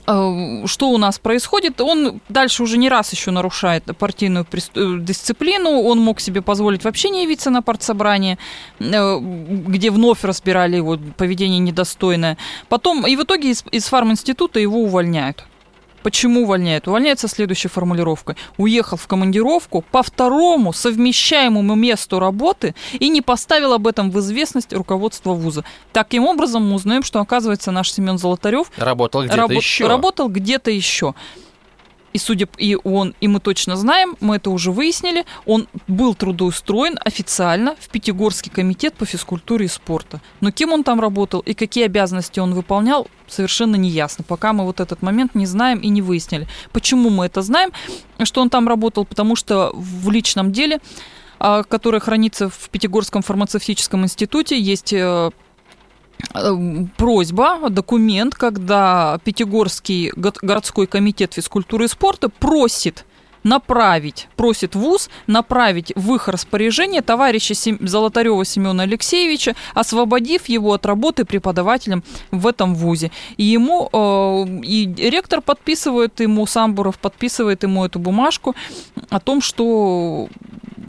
[0.05, 1.81] что у нас происходит.
[1.81, 5.83] Он дальше уже не раз еще нарушает партийную э, дисциплину.
[5.83, 8.39] Он мог себе позволить вообще не явиться на партсобрание,
[8.81, 12.37] э, где вновь разбирали его поведение недостойное.
[12.69, 15.45] Потом, и в итоге из, из фарминститута его увольняют.
[16.03, 16.89] Почему увольняют?
[16.89, 18.37] Увольняется следующей формулировкой.
[18.57, 24.73] Уехал в командировку по второму совмещаемому месту работы и не поставил об этом в известность
[24.73, 25.65] руководство вуза.
[25.93, 29.87] Таким образом, мы узнаем, что, оказывается, наш Семен Золотарев работал где-то рабо- еще.
[29.87, 31.15] Работал где-то еще.
[32.13, 36.99] И судя и он, и мы точно знаем, мы это уже выяснили, он был трудоустроен
[37.05, 40.21] официально в Пятигорский комитет по физкультуре и спорту.
[40.41, 44.25] Но кем он там работал и какие обязанности он выполнял, совершенно не ясно.
[44.27, 46.47] Пока мы вот этот момент не знаем и не выяснили.
[46.73, 47.73] Почему мы это знаем,
[48.23, 49.05] что он там работал?
[49.05, 50.81] Потому что в личном деле
[51.45, 55.31] а, которое хранится в Пятигорском фармацевтическом институте, есть Э,
[56.97, 63.05] просьба, документ, когда Пятигорский городской комитет физкультуры и спорта просит
[63.45, 67.79] направить, просит ВУЗ направить в их распоряжение товарища Сем...
[67.81, 73.11] Золотарева Семена Алексеевича, освободив его от работы преподавателем в этом ВУЗе.
[73.37, 78.55] И ему, э, и ректор подписывает ему, Самбуров подписывает ему эту бумажку
[79.11, 80.29] о том, что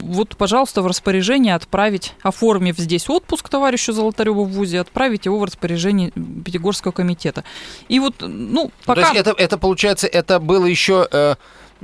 [0.04, 5.44] вот, пожалуйста, в распоряжение отправить, оформив здесь отпуск товарищу Золотареву в ВУЗе, отправить его в
[5.44, 6.10] распоряжение
[6.44, 7.44] Пятигорского комитета.
[7.88, 9.00] И вот, ну, пока...
[9.02, 11.08] То есть это, это получается, это было еще...
[11.10, 11.34] Э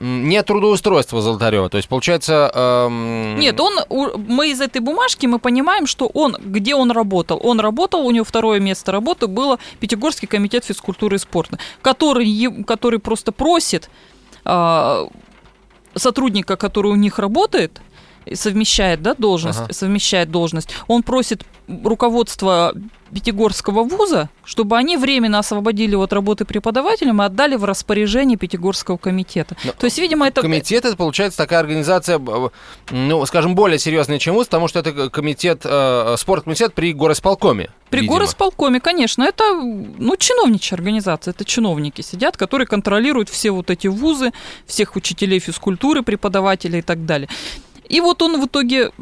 [0.01, 1.69] не трудоустройство Золотарева.
[1.69, 2.51] То есть, получается...
[2.55, 3.39] Эм...
[3.39, 3.75] Нет, он,
[4.17, 7.39] мы из этой бумажки мы понимаем, что он, где он работал.
[7.43, 12.99] Он работал, у него второе место работы было Пятигорский комитет физкультуры и спорта, который, который
[12.99, 13.91] просто просит
[14.47, 15.07] э,
[15.95, 17.83] сотрудника, который у них работает,
[18.35, 19.73] совмещает да, должность, ага.
[19.73, 21.45] совмещает должность, он просит
[21.85, 22.75] руководство
[23.13, 29.57] Пятигорского вуза, чтобы они временно освободили от работы преподавателем и отдали в распоряжение Пятигорского комитета.
[29.65, 30.43] Но То есть, видимо, это...
[30.43, 32.21] Комитет, это, получается, такая организация,
[32.91, 37.71] ну, скажем, более серьезная, чем вуз, потому что это комитет, э, спорткомитет при горосполкоме.
[37.91, 38.19] При видимо.
[38.19, 39.25] горосполкоме, конечно.
[39.25, 44.33] Это, ну, чиновничья организация, это чиновники сидят, которые контролируют все вот эти вузы,
[44.67, 47.29] всех учителей физкультуры, преподавателей и так далее.
[47.91, 49.01] И вот он в итоге, э,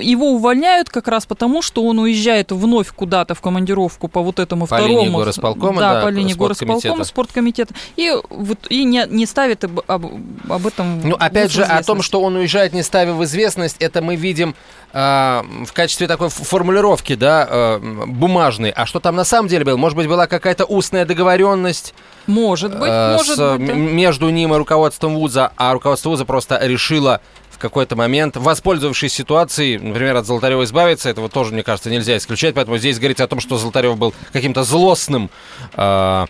[0.00, 4.66] его увольняют как раз потому, что он уезжает вновь куда-то в командировку по вот этому
[4.66, 5.00] по второму...
[5.02, 7.74] Линии горосполкома, да, да, по линии горосполкома, спорткомитета.
[7.96, 10.06] И, вот, и не, не ставит об, об,
[10.48, 14.00] об этом Ну, опять же, о том, что он уезжает, не ставя в известность, это
[14.00, 14.54] мы видим
[14.94, 18.70] э, в качестве такой формулировки, да, э, бумажной.
[18.70, 19.76] А что там на самом деле было?
[19.76, 21.92] Может быть, была какая-то устная договоренность?
[22.26, 23.66] Может быть, э, может с, быть.
[23.66, 23.74] Да.
[23.74, 27.20] Между ним и руководством вуза, а руководство вуза просто решило
[27.56, 32.54] в какой-то момент, воспользовавшись ситуацией, например, от Золотарева избавиться, этого тоже, мне кажется, нельзя исключать,
[32.54, 35.30] поэтому здесь говорится о том, что Золотарев был каким-то злостным
[35.72, 36.26] э,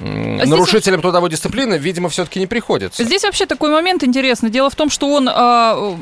[0.00, 1.02] нарушителем здесь...
[1.02, 3.04] трудовой дисциплины, видимо, все-таки не приходится.
[3.04, 4.50] Здесь вообще такой момент интересный.
[4.50, 5.96] Дело в том, что он, э,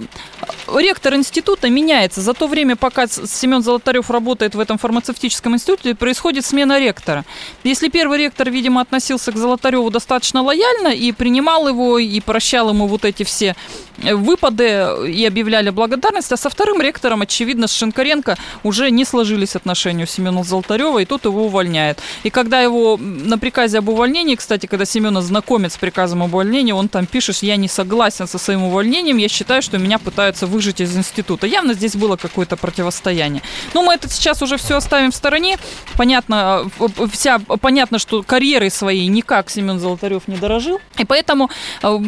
[0.75, 2.23] ректор института меняется.
[2.23, 7.27] За то время, пока Семен Золотарев работает в этом фармацевтическом институте, происходит смена ректора.
[7.63, 12.87] Если первый ректор, видимо, относился к Золотареву достаточно лояльно и принимал его, и прощал ему
[12.87, 13.55] вот эти все
[13.99, 20.05] выпады и объявляли благодарность, а со вторым ректором, очевидно, с Шинкаренко уже не сложились отношения
[20.05, 22.01] у Семена Золотарева, и тот его увольняет.
[22.23, 26.73] И когда его на приказе об увольнении, кстати, когда Семена знакомит с приказом об увольнении,
[26.73, 30.81] он там пишет, я не согласен со своим увольнением, я считаю, что меня пытаются выжить
[30.81, 31.47] из института.
[31.47, 33.43] Явно здесь было какое-то противостояние.
[33.75, 35.59] Но мы это сейчас уже все оставим в стороне.
[35.97, 36.71] Понятно,
[37.13, 40.81] вся, понятно, что карьерой своей никак Семен Золотарев не дорожил.
[40.99, 41.51] И поэтому,
[41.83, 41.99] э,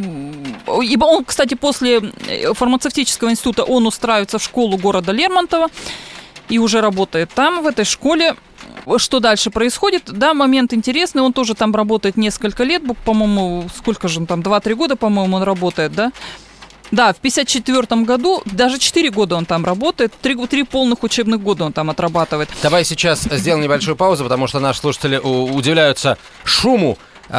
[0.83, 5.69] ибо он, кстати, после фармацевтического института он устраивается в школу города Лермонтова
[6.49, 8.35] и уже работает там, в этой школе
[8.99, 10.05] что дальше происходит.
[10.07, 14.75] Да, момент интересный, он тоже там работает несколько лет, по-моему, сколько же он там, 2-3
[14.75, 16.13] года, по-моему, он работает, да?
[16.91, 21.65] Да, в 54 году, даже 4 года он там работает, 3, 3 полных учебных года
[21.65, 22.51] он там отрабатывает.
[22.63, 26.99] Давай сейчас сделаем небольшую паузу, потому что наши слушатели удивляются шуму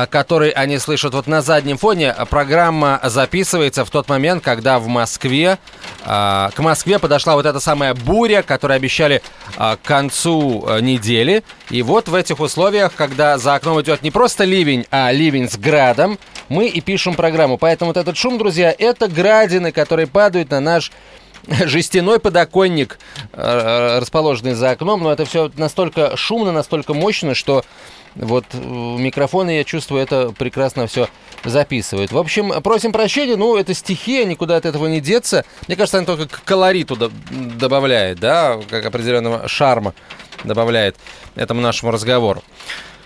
[0.10, 5.60] который они слышат вот на заднем фоне, программа записывается в тот момент, когда в Москве,
[6.04, 9.22] а, к Москве подошла вот эта самая буря, которую обещали
[9.58, 11.44] а, к концу недели.
[11.70, 15.58] И вот в этих условиях, когда за окном идет не просто ливень, а ливень с
[15.58, 16.18] градом,
[16.50, 17.58] мы и пишем программу.
[17.58, 20.92] Поэтому вот этот шум, друзья, это градины, которые падают на наш
[21.48, 23.00] жестяной подоконник,
[23.34, 27.64] расположенный за окном, но это все настолько шумно, настолько мощно, что
[28.16, 31.10] вот э, микрофоны, я чувствую, это прекрасно все
[31.44, 32.12] записывают.
[32.12, 35.46] В общем, просим прощения, ну, это стихия, никуда от этого не деться.
[35.68, 39.94] Мне кажется, она только колориту добавляет, да, как определенного шарма
[40.44, 40.96] добавляет
[41.36, 42.44] этому нашему разговору.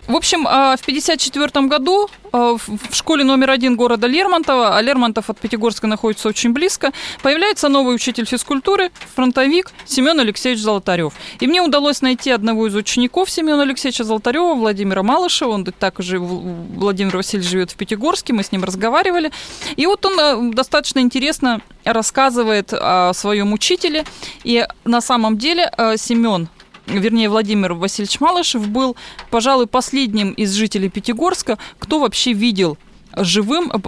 [0.10, 5.30] В общем, а, в 1954 году а, в школе номер один города Лермонтова, а Лермонтов
[5.30, 6.92] от Пятигорска находится очень близко,
[7.22, 11.14] появляется новый учитель физкультуры, фронтовик Семен Алексеевич Золотарев.
[11.40, 15.52] И мне удалось найти одного из учеников Семена Алексеевича Золотарева, Владимира Малышева.
[15.52, 19.32] Он также, Владимир Васильевич живет в Пятигорске, мы с ним разговаривали.
[19.76, 24.06] И вот он а, достаточно интересно рассказывает о своем учителе.
[24.44, 26.50] И на самом деле Семен
[26.90, 28.98] вернее, Владимир Васильевич Малышев был,
[29.30, 32.78] пожалуй, последним из жителей Пятигорска, кто вообще видел
[33.16, 33.80] живым э,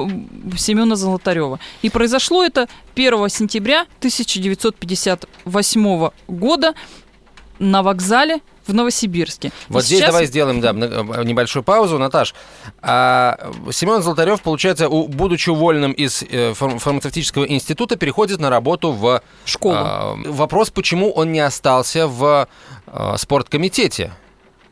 [0.57, 1.59] Семена Золотарева.
[1.81, 6.73] И произошло это 1 сентября 1958 года
[7.59, 8.39] на вокзале
[8.71, 9.51] в Новосибирске.
[9.69, 10.09] Вот и здесь сейчас...
[10.09, 11.97] давай сделаем да, э, небольшую паузу.
[11.97, 12.33] Наташ,
[12.81, 19.75] а Семен Золотарев, получается, будучи уволенным из э, фармацевтического института, переходит на работу в школу.
[19.77, 22.47] А, вопрос, почему он не остался в
[22.87, 24.13] а, спорткомитете?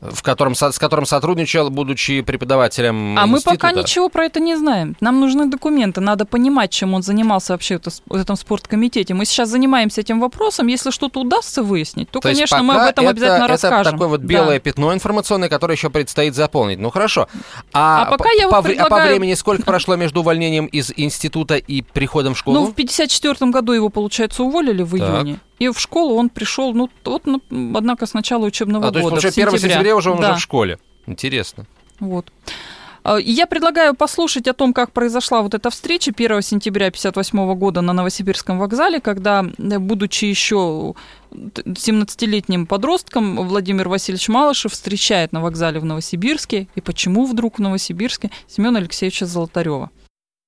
[0.01, 3.51] В котором, с которым сотрудничал, будучи преподавателем А института.
[3.51, 4.95] мы пока ничего про это не знаем.
[5.01, 9.13] Нам нужны документы, надо понимать, чем он занимался вообще в этом спорткомитете.
[9.13, 10.67] Мы сейчас занимаемся этим вопросом.
[10.67, 13.81] Если что-то удастся выяснить, то, то конечно, мы об этом это, обязательно это расскажем.
[13.81, 14.59] Это такое вот белое да.
[14.59, 16.79] пятно информационное, которое еще предстоит заполнить.
[16.79, 17.27] Ну хорошо.
[17.73, 18.93] А, а пока я по, предлагаю...
[18.93, 22.59] а по времени сколько прошло между увольнением из института и приходом в школу?
[22.59, 25.39] Ну, в 54 году его, получается, уволили в июне.
[25.59, 27.23] И в школу он пришел, ну, вот,
[27.75, 29.19] однако, с начала учебного а, года.
[29.19, 30.31] То есть, уже 1 сентября уже он да.
[30.31, 30.79] уже в школе.
[31.05, 31.65] Интересно.
[31.99, 32.31] Вот.
[33.03, 37.55] А, и я предлагаю послушать о том, как произошла вот эта встреча 1 сентября 1958
[37.55, 40.95] года на Новосибирском вокзале, когда, э, будучи еще
[41.31, 46.67] 17-летним подростком, Владимир Васильевич Малышев встречает на вокзале в Новосибирске.
[46.75, 49.91] И почему вдруг в Новосибирске Семена Алексеевича Золотарева?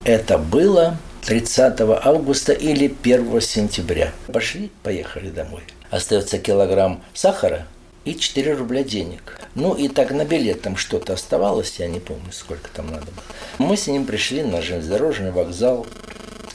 [0.03, 4.11] Это было 30 августа или 1 сентября.
[4.33, 5.61] Пошли, поехали домой.
[5.91, 7.67] Остается килограмм сахара
[8.03, 9.39] и 4 рубля денег.
[9.53, 13.67] Ну и так на билет там что-то оставалось, я не помню, сколько там надо было.
[13.67, 15.85] Мы с ним пришли на железнодорожный вокзал,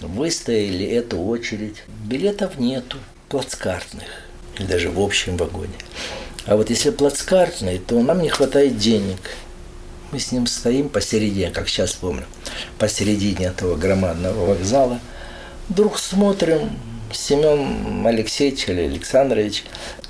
[0.00, 1.85] выстояли эту очередь.
[2.04, 2.96] Билетов нету,
[3.28, 4.09] плацкартных,
[4.59, 5.74] или даже в общем вагоне.
[6.46, 9.18] А вот если плацкартный, то нам не хватает денег.
[10.12, 12.25] Мы с ним стоим посередине, как сейчас помню,
[12.79, 15.01] посередине этого громадного вокзала.
[15.69, 16.71] Вдруг смотрим,
[17.12, 19.64] Семен Алексеевич или Александрович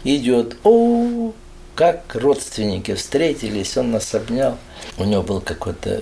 [0.05, 0.57] идет.
[0.65, 1.33] О,
[1.75, 4.59] как родственники встретились, он нас обнял.
[4.99, 6.01] У него был какой-то э,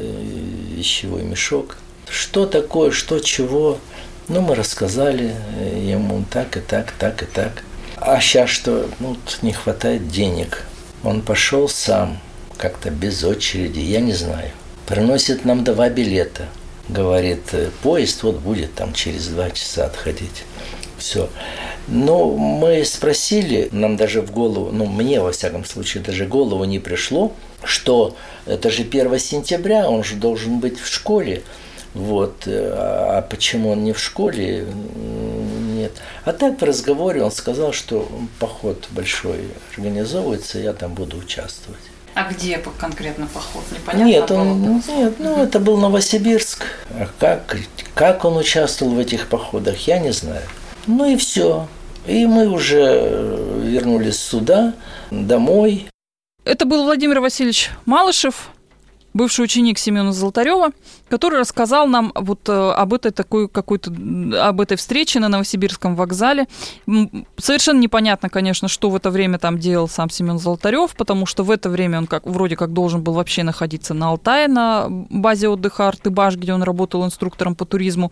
[0.77, 1.77] вещевой мешок.
[2.09, 3.79] Что такое, что чего?
[4.29, 7.63] Ну, мы рассказали э, ему так и так, так и так.
[7.97, 8.89] А сейчас что?
[9.01, 10.65] Ну, не хватает денег.
[11.03, 12.19] Он пошел сам,
[12.57, 14.51] как-то без очереди, я не знаю.
[14.87, 16.49] Приносит нам два билета.
[16.89, 20.45] Говорит, «Э, поезд вот будет там через два часа отходить.
[20.99, 21.31] Все.
[21.89, 26.79] Но мы спросили, нам даже в голову, ну мне во всяком случае даже голову не
[26.79, 31.43] пришло, что это же 1 сентября, он же должен быть в школе.
[31.95, 32.43] Вот.
[32.47, 34.67] Э, а почему он не в школе?
[35.75, 35.93] Нет.
[36.25, 41.81] А так в разговоре он сказал, что поход большой организовывается, я там буду участвовать.
[42.15, 43.65] А где конкретно поход?
[43.73, 44.97] Непонятно нет, он, было?
[44.97, 46.65] нет, ну это был Новосибирск.
[46.91, 47.57] А как,
[47.95, 50.43] как он участвовал в этих походах, я не знаю.
[50.87, 51.67] Ну и все.
[52.07, 54.75] И мы уже вернулись сюда,
[55.11, 55.89] домой.
[56.45, 58.51] Это был Владимир Васильевич Малышев,
[59.15, 60.71] бывший ученик Семена Золотарева,
[61.09, 63.91] который рассказал нам вот э, об этой такой какой-то
[64.47, 66.47] об этой встрече на Новосибирском вокзале.
[67.39, 71.51] Совершенно непонятно, конечно, что в это время там делал сам Семен Золотарев, потому что в
[71.51, 75.89] это время он как вроде как должен был вообще находиться на Алтае на базе отдыха
[75.89, 78.11] Артыбаш, где он работал инструктором по туризму.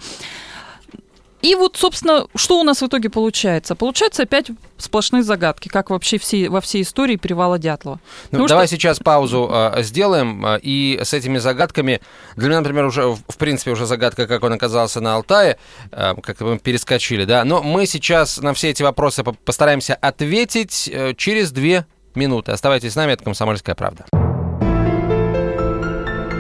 [1.43, 3.75] И вот, собственно, что у нас в итоге получается?
[3.75, 8.01] Получается опять сплошные загадки, как вообще все, во всей истории перевала Дятлова.
[8.31, 8.77] Ну, давай что...
[8.77, 12.01] сейчас паузу э, сделаем, э, и с этими загадками,
[12.37, 15.59] для меня, например, уже, в принципе, уже загадка, как он оказался на Алтае,
[15.91, 21.15] э, как-то мы перескочили, да, но мы сейчас на все эти вопросы постараемся ответить э,
[21.17, 22.53] через две минуты.
[22.53, 24.05] Оставайтесь с нами, это «Комсомольская правда».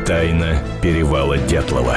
[0.06, 1.96] Тайна перевала Дятлова.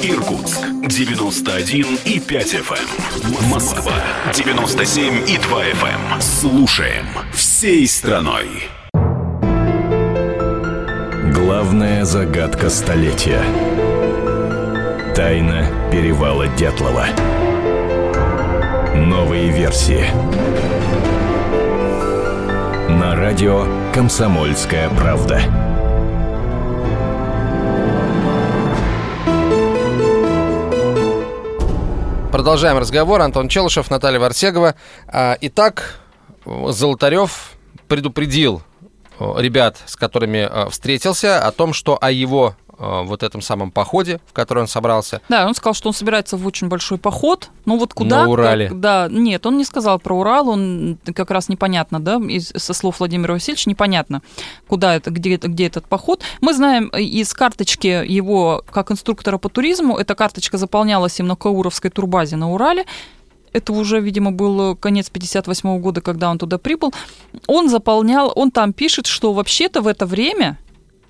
[0.00, 0.10] Эм.
[0.10, 3.44] Иркутск 91 и 5 FM.
[3.44, 3.50] Эм.
[3.50, 3.92] Москва
[4.32, 6.20] 97 и 2 FM.
[6.20, 8.68] Слушаем всей страной.
[11.34, 13.42] Главная загадка столетия.
[15.14, 17.06] Тайна перевала Дятлова.
[18.94, 20.06] Новые версии.
[22.88, 25.67] На радио «Комсомольская правда».
[32.38, 33.20] Продолжаем разговор.
[33.20, 34.76] Антон Челышев, Наталья Варсегова.
[35.08, 35.98] А, итак,
[36.46, 37.54] Золотарев
[37.88, 38.62] предупредил
[39.18, 44.32] ребят, с которыми э, встретился, о том, что о его вот этом самом походе, в
[44.32, 45.20] который он собрался.
[45.28, 47.50] Да, он сказал, что он собирается в очень большой поход.
[47.64, 48.24] Ну вот куда?
[48.24, 48.68] На Урале.
[48.68, 52.74] Как, да, нет, он не сказал про Урал, он как раз непонятно, да, из, со
[52.74, 54.22] слов Владимира Васильевича непонятно,
[54.66, 56.22] куда это, где, где этот поход.
[56.40, 61.90] Мы знаем из карточки его как инструктора по туризму, эта карточка заполнялась им на Кауровской
[61.90, 62.84] турбазе на Урале,
[63.52, 66.92] это уже, видимо, был конец 58 года, когда он туда прибыл,
[67.46, 70.58] он заполнял, он там пишет, что вообще-то в это время,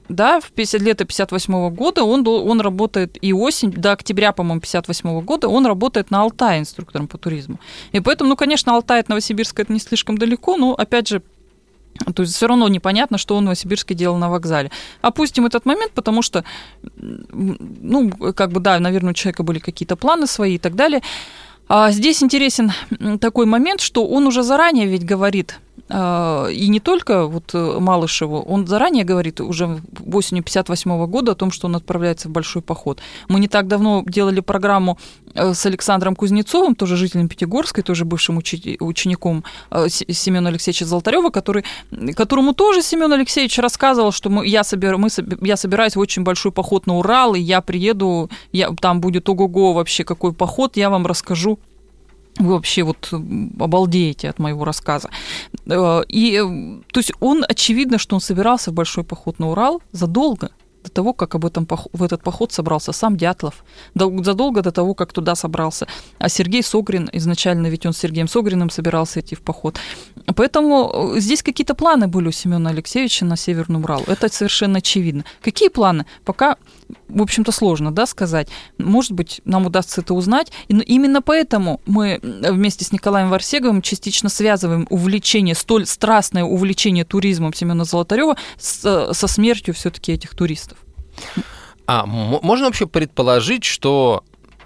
[0.09, 5.21] да, в 50 лето 58 года он, он работает и осень, до октября, по-моему, 58
[5.21, 7.59] года он работает на Алтае инструктором по туризму.
[7.93, 11.23] И поэтому, ну, конечно, Алтай от Новосибирска это не слишком далеко, но, опять же,
[12.15, 14.71] то есть все равно непонятно, что он в Новосибирске делал на вокзале.
[15.01, 16.45] Опустим этот момент, потому что,
[16.83, 21.03] ну, как бы, да, наверное, у человека были какие-то планы свои и так далее.
[21.69, 22.73] А здесь интересен
[23.21, 25.59] такой момент, что он уже заранее ведь говорит,
[25.89, 29.81] и не только вот э, Малышеву, он заранее говорит уже
[30.13, 33.01] осенью 58 года о том, что он отправляется в большой поход.
[33.29, 34.99] Мы не так давно делали программу
[35.35, 41.65] э, с Александром Кузнецовым, тоже жителем Пятигорской, тоже бывшим учеником э, Семена Алексеевича Золотарева, который,
[42.15, 45.09] которому тоже Семен Алексеевич рассказывал, что мы, я, собер, мы,
[45.41, 49.73] я собираюсь в очень большой поход на Урал, и я приеду, я, там будет ого-го
[49.73, 51.59] вообще какой поход, я вам расскажу
[52.39, 53.13] вы вообще вот
[53.61, 55.11] обалдеете от моего рассказа.
[55.67, 59.83] Э, и, э, то есть он, очевидно, что он собирался в большой поход на Урал
[59.93, 60.51] задолго
[60.85, 63.65] до того, как об этом, в этот поход собрался сам Дятлов,
[63.95, 65.87] задолго до того, как туда собрался.
[66.19, 69.79] А Сергей Согрин, изначально ведь он с Сергеем Согриным собирался идти в поход.
[70.37, 74.03] Поэтому э, здесь какие-то планы были у Семена Алексеевича на Северный Урал.
[74.07, 75.25] Это совершенно очевидно.
[75.43, 76.07] Какие планы?
[76.25, 76.57] Пока
[77.09, 78.49] в общем-то, сложно да, сказать.
[78.79, 80.53] Может быть, нам удастся это узнать.
[80.69, 87.53] И именно поэтому мы вместе с Николаем Варсеговым частично связываем увлечение, столь страстное увлечение туризмом
[87.53, 90.79] Семена Золотарева с, со смертью все-таки этих туристов.
[91.87, 94.23] А можно вообще предположить, что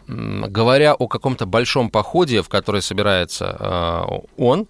[0.09, 4.67] говоря о каком-то большом походе, в который собирается э, он,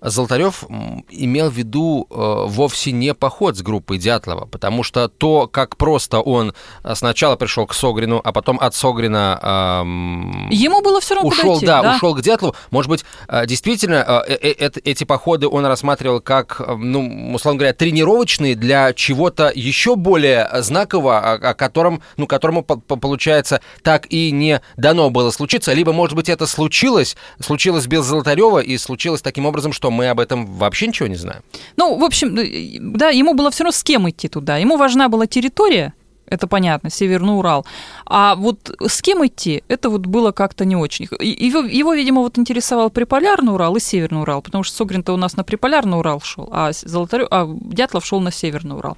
[0.00, 0.64] Золотарев
[1.10, 6.20] имел в виду э, вовсе не поход с группой Дятлова, потому что то, как просто
[6.20, 11.28] он э, сначала пришел к Согрину, а потом от Согрина эм, ему было все равно
[11.28, 12.54] ушел, идти, да, да, ушел к Дятлову.
[12.70, 19.52] Может быть, э, действительно эти походы он рассматривал как, ну, условно говоря, тренировочные для чего-то
[19.54, 25.92] еще более знакового, о котором, ну, которому получается так и не дано было случиться, либо,
[25.92, 30.46] может быть, это случилось, случилось без Золотарева и случилось таким образом, что мы об этом
[30.46, 31.42] вообще ничего не знаем.
[31.76, 34.56] Ну, в общем, э, да, ему было все равно с кем идти туда.
[34.56, 35.94] Ему важна была территория,
[36.30, 37.66] это понятно, Северный Урал.
[38.06, 41.06] А вот с кем идти, это вот было как-то не очень.
[41.20, 45.36] Его, его, видимо, вот интересовал Приполярный Урал и Северный Урал, потому что Согрин-то у нас
[45.36, 48.96] на Приполярный Урал шел, а, Золотарев, а Дятлов шел на Северный Урал.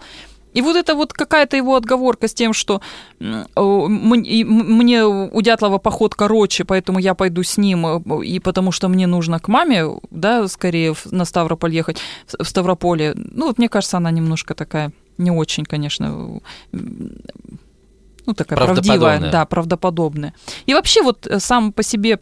[0.55, 2.81] И вот это вот какая-то его отговорка с тем, что
[3.21, 9.07] мне у Дятлова поход короче, поэтому я пойду с ним, э, и потому что мне
[9.07, 11.99] нужно к маме, да, скорее на Ставрополь ехать,
[12.39, 13.15] в Ставрополе.
[13.17, 16.41] Ну, вот мне кажется, она немножко такая не очень, конечно,
[18.27, 20.35] ну, такая правдивая, да, правдоподобная.
[20.67, 22.19] И вообще вот э, сам по себе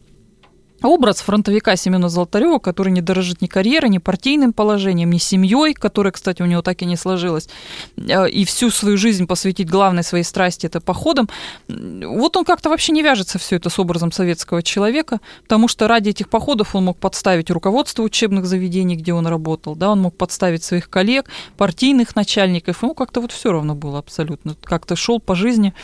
[0.82, 6.12] образ фронтовика Семена Золотарева, который не дорожит ни карьерой, ни партийным положением, ни семьей, которая,
[6.12, 7.48] кстати, у него так и не сложилась,
[7.96, 11.28] э, и всю свою жизнь посвятить главной своей страсти это походам,
[11.68, 16.10] вот он как-то вообще не вяжется все это с образом советского человека, потому что ради
[16.10, 20.64] этих походов он мог подставить руководство учебных заведений, где он работал, да, он мог подставить
[20.64, 21.26] своих коллег,
[21.56, 25.74] партийных начальников, ему как-то вот все равно было абсолютно, как-то шел по жизни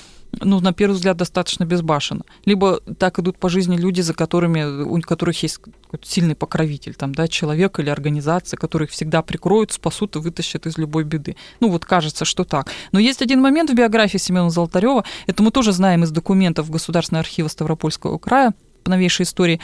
[0.41, 2.22] ну, на первый взгляд, достаточно безбашенно.
[2.45, 5.61] Либо так идут по жизни люди, за которыми, у которых есть
[6.03, 11.05] сильный покровитель, там, да, человек или организация, которых всегда прикроют, спасут и вытащат из любой
[11.05, 11.37] беды.
[11.61, 12.70] Ну, вот кажется, что так.
[12.93, 17.20] Но есть один момент в биографии Семена Золотарева, это мы тоже знаем из документов Государственного
[17.20, 18.53] архива Ставропольского края,
[18.84, 19.61] по новейшей истории,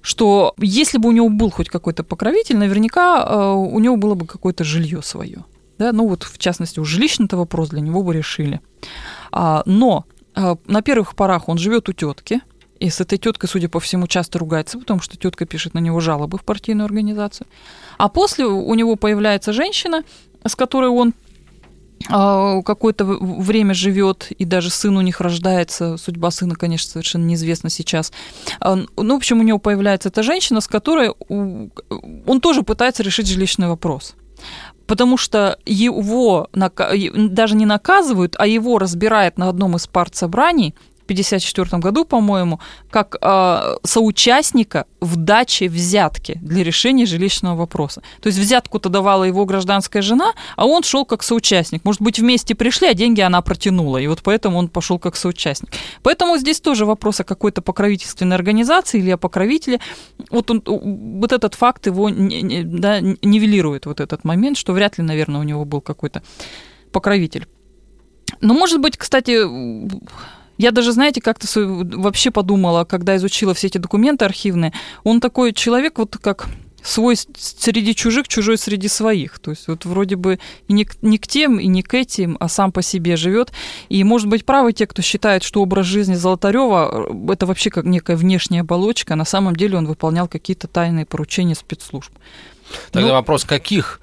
[0.00, 4.26] что если бы у него был хоть какой-то покровитель, наверняка э, у него было бы
[4.26, 5.44] какое-то жилье свое.
[5.78, 5.92] Да?
[5.92, 8.60] Ну вот, в частности, у жилищный-то вопрос для него бы решили.
[9.32, 10.04] А, но
[10.34, 12.40] а, на первых порах он живет у тетки,
[12.80, 16.00] и с этой теткой, судя по всему, часто ругается, потому что тетка пишет на него
[16.00, 17.46] жалобы в партийную организацию.
[17.98, 20.02] А после у него появляется женщина,
[20.44, 21.14] с которой он
[22.10, 25.96] а, какое-то время живет, и даже сын у них рождается.
[25.96, 28.12] Судьба сына, конечно, совершенно неизвестна сейчас.
[28.60, 33.68] Ну, в общем, у него появляется эта женщина, с которой он тоже пытается решить жилищный
[33.68, 34.14] вопрос
[34.86, 40.74] потому что его даже не наказывают, а его разбирают на одном из партсобраний
[41.04, 48.02] 1954 году, по-моему, как э, соучастника в даче взятки для решения жилищного вопроса.
[48.20, 51.84] То есть взятку-то давала его гражданская жена, а он шел как соучастник.
[51.84, 55.70] Может быть, вместе пришли, а деньги она протянула, и вот поэтому он пошел как соучастник.
[56.02, 59.80] Поэтому здесь тоже вопрос о какой-то покровительственной организации или о покровителе.
[60.30, 65.40] Вот, он, вот этот факт его да, нивелирует, вот этот момент, что вряд ли, наверное,
[65.40, 66.22] у него был какой-то
[66.92, 67.46] покровитель.
[68.40, 69.40] Но, может быть, кстати,
[70.58, 75.98] я даже, знаете, как-то вообще подумала, когда изучила все эти документы архивные, он такой человек,
[75.98, 76.46] вот как
[76.84, 79.38] свой среди чужих, чужой среди своих.
[79.38, 80.38] То есть вот вроде бы
[80.68, 83.52] и не, к, не к тем, и не к этим, а сам по себе живет.
[83.88, 87.86] И, может быть, правы те, кто считает, что образ жизни Золотарева э, это вообще как
[87.86, 92.12] некая внешняя оболочка, а на самом деле он выполнял какие-то тайные поручения спецслужб.
[92.92, 94.00] Тогда ну, вопрос, каких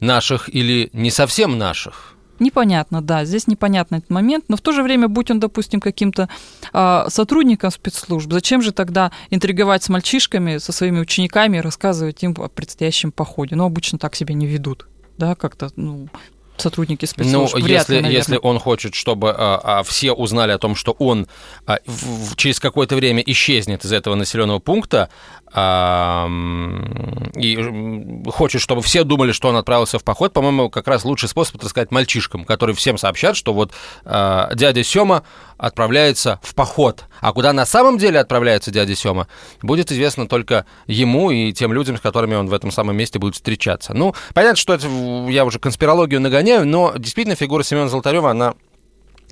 [0.00, 2.13] наших или не совсем наших?
[2.38, 6.28] Непонятно, да, здесь непонятный этот момент, но в то же время, будь он, допустим, каким-то
[6.72, 12.34] э, сотрудником спецслужб, зачем же тогда интриговать с мальчишками, со своими учениками и рассказывать им
[12.38, 13.54] о предстоящем походе?
[13.54, 16.08] Ну, обычно так себя не ведут, да, как-то, ну,
[16.56, 17.56] сотрудники спецслужб.
[17.56, 21.26] Ну, если, ли, если он хочет, чтобы а, а, все узнали о том, что он
[21.66, 25.08] а, в, через какое-то время исчезнет из этого населенного пункта,
[25.56, 27.56] и
[28.30, 31.68] хочет, чтобы все думали, что он отправился в поход, по-моему, как раз лучший способ это
[31.68, 33.72] сказать мальчишкам, которые всем сообщат, что вот
[34.04, 35.22] а, дядя Сёма
[35.56, 37.04] отправляется в поход.
[37.20, 39.28] А куда на самом деле отправляется дядя Сёма,
[39.62, 43.34] будет известно только ему и тем людям, с которыми он в этом самом месте будет
[43.34, 43.94] встречаться.
[43.94, 44.88] Ну, понятно, что это
[45.28, 48.54] я уже конспирологию нагоняю, но действительно фигура Семена Золотарева, она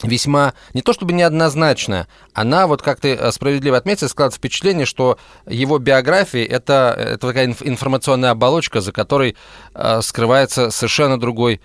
[0.02, 5.18] весьма, не то чтобы неоднозначная, она, вот как ты э, справедливо отметил, складывает впечатление, что
[5.46, 9.36] его биография это, это такая информационная оболочка, за которой
[9.74, 11.60] э, скрывается совершенно другой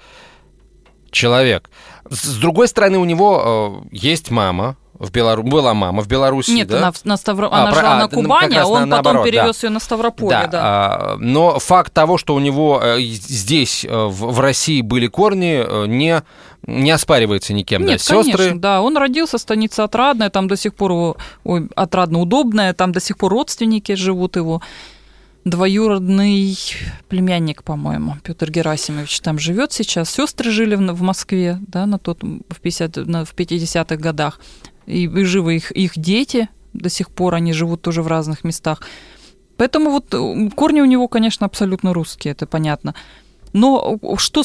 [1.11, 1.69] человек.
[2.09, 5.43] С другой стороны, у него э, есть мама, в Белару...
[5.43, 6.77] Была мама в Беларуси, Нет, да?
[6.79, 7.47] она, на Ставро...
[7.47, 7.79] а, она про...
[7.79, 9.67] жила а, на Кубани, а он на, потом наоборот, перевез да.
[9.67, 10.47] ее на Ставрополе, да.
[10.47, 10.61] да.
[10.63, 15.87] А, но факт того, что у него э, здесь, э, в, в России, были корни,
[15.87, 16.23] не
[16.65, 18.37] не оспаривается никем, Нет, да, сестры.
[18.37, 22.99] Конечно, да, он родился, станица Отрадная, там до сих пор ой, Отрадно удобная, там до
[22.99, 24.61] сих пор родственники живут его
[25.49, 26.57] двоюродный
[27.07, 30.09] племянник, по-моему, Петр Герасимович там живет сейчас.
[30.09, 34.39] Сестры жили в, в Москве, да, на тот, в, 50, на, в 50-х годах.
[34.87, 38.81] И, и живы их, их дети, до сих пор они живут тоже в разных местах.
[39.57, 42.95] Поэтому вот э, корни у него, конечно, абсолютно русские, это понятно.
[43.53, 44.43] Но что,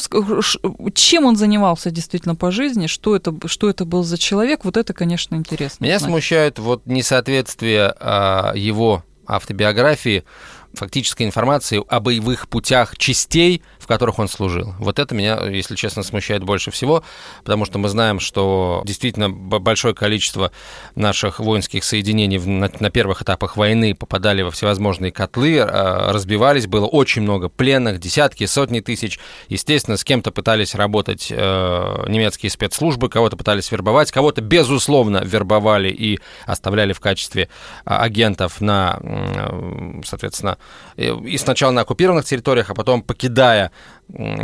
[0.93, 4.93] чем он занимался действительно по жизни, что это, что это был за человек, вот это,
[4.93, 5.83] конечно, интересно.
[5.83, 6.09] Меня знать.
[6.09, 10.23] смущает вот несоответствие а, его автобиографии
[10.73, 14.73] фактической информации о боевых путях частей, в которых он служил.
[14.79, 17.03] Вот это меня, если честно, смущает больше всего,
[17.43, 20.51] потому что мы знаем, что действительно большое количество
[20.95, 26.85] наших воинских соединений на, на первых этапах войны попадали во всевозможные котлы, а, разбивались, было
[26.85, 29.19] очень много пленных, десятки, сотни тысяч.
[29.49, 36.19] Естественно, с кем-то пытались работать э, немецкие спецслужбы, кого-то пытались вербовать, кого-то, безусловно, вербовали и
[36.45, 37.49] оставляли в качестве
[37.85, 38.99] а, агентов на,
[40.03, 40.57] соответственно,
[40.95, 43.71] и сначала на оккупированных территориях, а потом покидая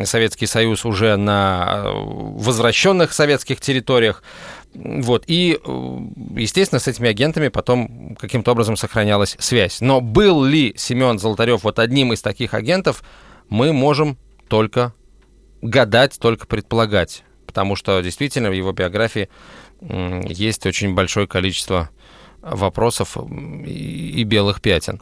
[0.05, 4.23] Советский Союз уже на возвращенных советских территориях.
[4.73, 5.23] Вот.
[5.27, 5.59] И,
[6.35, 9.81] естественно, с этими агентами потом каким-то образом сохранялась связь.
[9.81, 13.03] Но был ли Семен Золотарев вот одним из таких агентов,
[13.49, 14.17] мы можем
[14.47, 14.93] только
[15.61, 17.23] гадать, только предполагать.
[17.45, 19.29] Потому что действительно в его биографии
[19.81, 21.89] есть очень большое количество
[22.51, 23.17] вопросов
[23.65, 25.01] и белых пятен.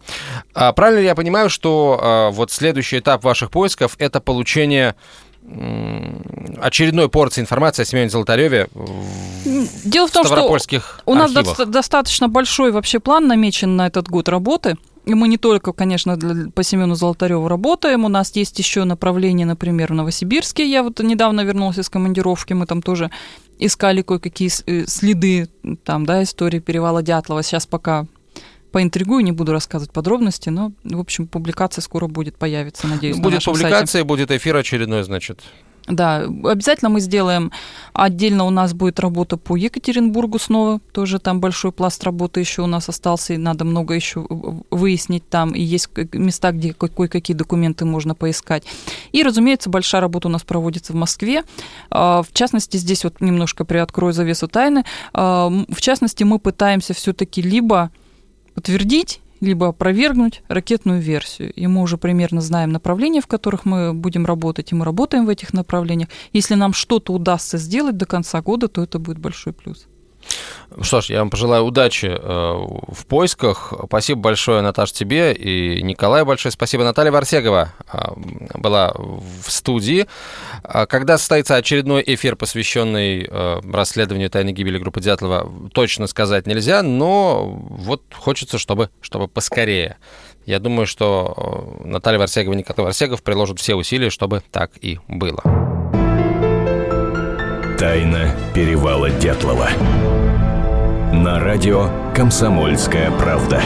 [0.54, 4.96] А правильно ли я понимаю, что а, вот следующий этап ваших поисков это получение
[6.62, 8.68] очередной порции информации о Семене Золотареве
[9.86, 10.58] Дело в том, что
[11.06, 14.76] у нас до- достаточно большой вообще план намечен на этот год работы.
[15.08, 19.46] И мы не только, конечно, для, по Семену Золотареву работаем, у нас есть еще направление,
[19.48, 20.70] например, в Новосибирске.
[20.70, 23.10] Я вот недавно вернулась из командировки, мы там тоже
[23.58, 25.48] искали кое-какие э, следы
[25.86, 27.42] там, да, истории перевала Дятлова.
[27.42, 28.06] Сейчас пока
[28.74, 33.54] поинтригую, не буду рассказывать подробности, но, в общем, публикация скоро будет, появиться, надеюсь, Будет на
[33.54, 34.04] публикация, сайте.
[34.04, 35.42] будет эфир очередной, значит.
[35.88, 37.52] Да, обязательно мы сделаем.
[37.94, 40.82] Отдельно у нас будет работа по Екатеринбургу снова.
[40.92, 44.26] Тоже там большой пласт работы еще у нас остался, и надо много еще
[44.70, 45.52] выяснить там.
[45.52, 48.64] И есть места, где кое-какие документы можно поискать.
[49.14, 51.44] И, разумеется, большая работа у нас проводится в Москве.
[51.90, 54.84] А, в частности, здесь вот немножко приоткрою завесу тайны.
[55.14, 57.92] А, в частности, мы пытаемся все-таки либо
[58.56, 61.54] подтвердить либо опровергнуть ракетную версию.
[61.54, 65.30] И мы уже примерно знаем направления, в которых мы будем работать, и мы работаем в
[65.30, 66.10] этих направлениях.
[66.34, 69.88] Если нам что-то удастся сделать до конца года, то это будет большой плюс.
[70.82, 73.74] Что ж, я вам пожелаю удачи э, в поисках.
[73.86, 76.84] Спасибо большое, Наташа, тебе и Николаю большое спасибо.
[76.84, 77.98] Наталья Варсегова э,
[78.56, 80.08] была в студии.
[80.64, 86.84] А когда состоится очередной эфир, посвященный э, расследованию тайной гибели группы Дятлова, точно сказать нельзя,
[86.84, 89.98] но вот хочется, чтобы, чтобы поскорее.
[90.46, 95.42] Я думаю, что Наталья Варсегова и Николай Варсегов приложат все усилия, чтобы так и было.
[97.78, 99.70] Тайна перевала Дятлова.
[101.14, 103.62] На радио «Комсомольская правда».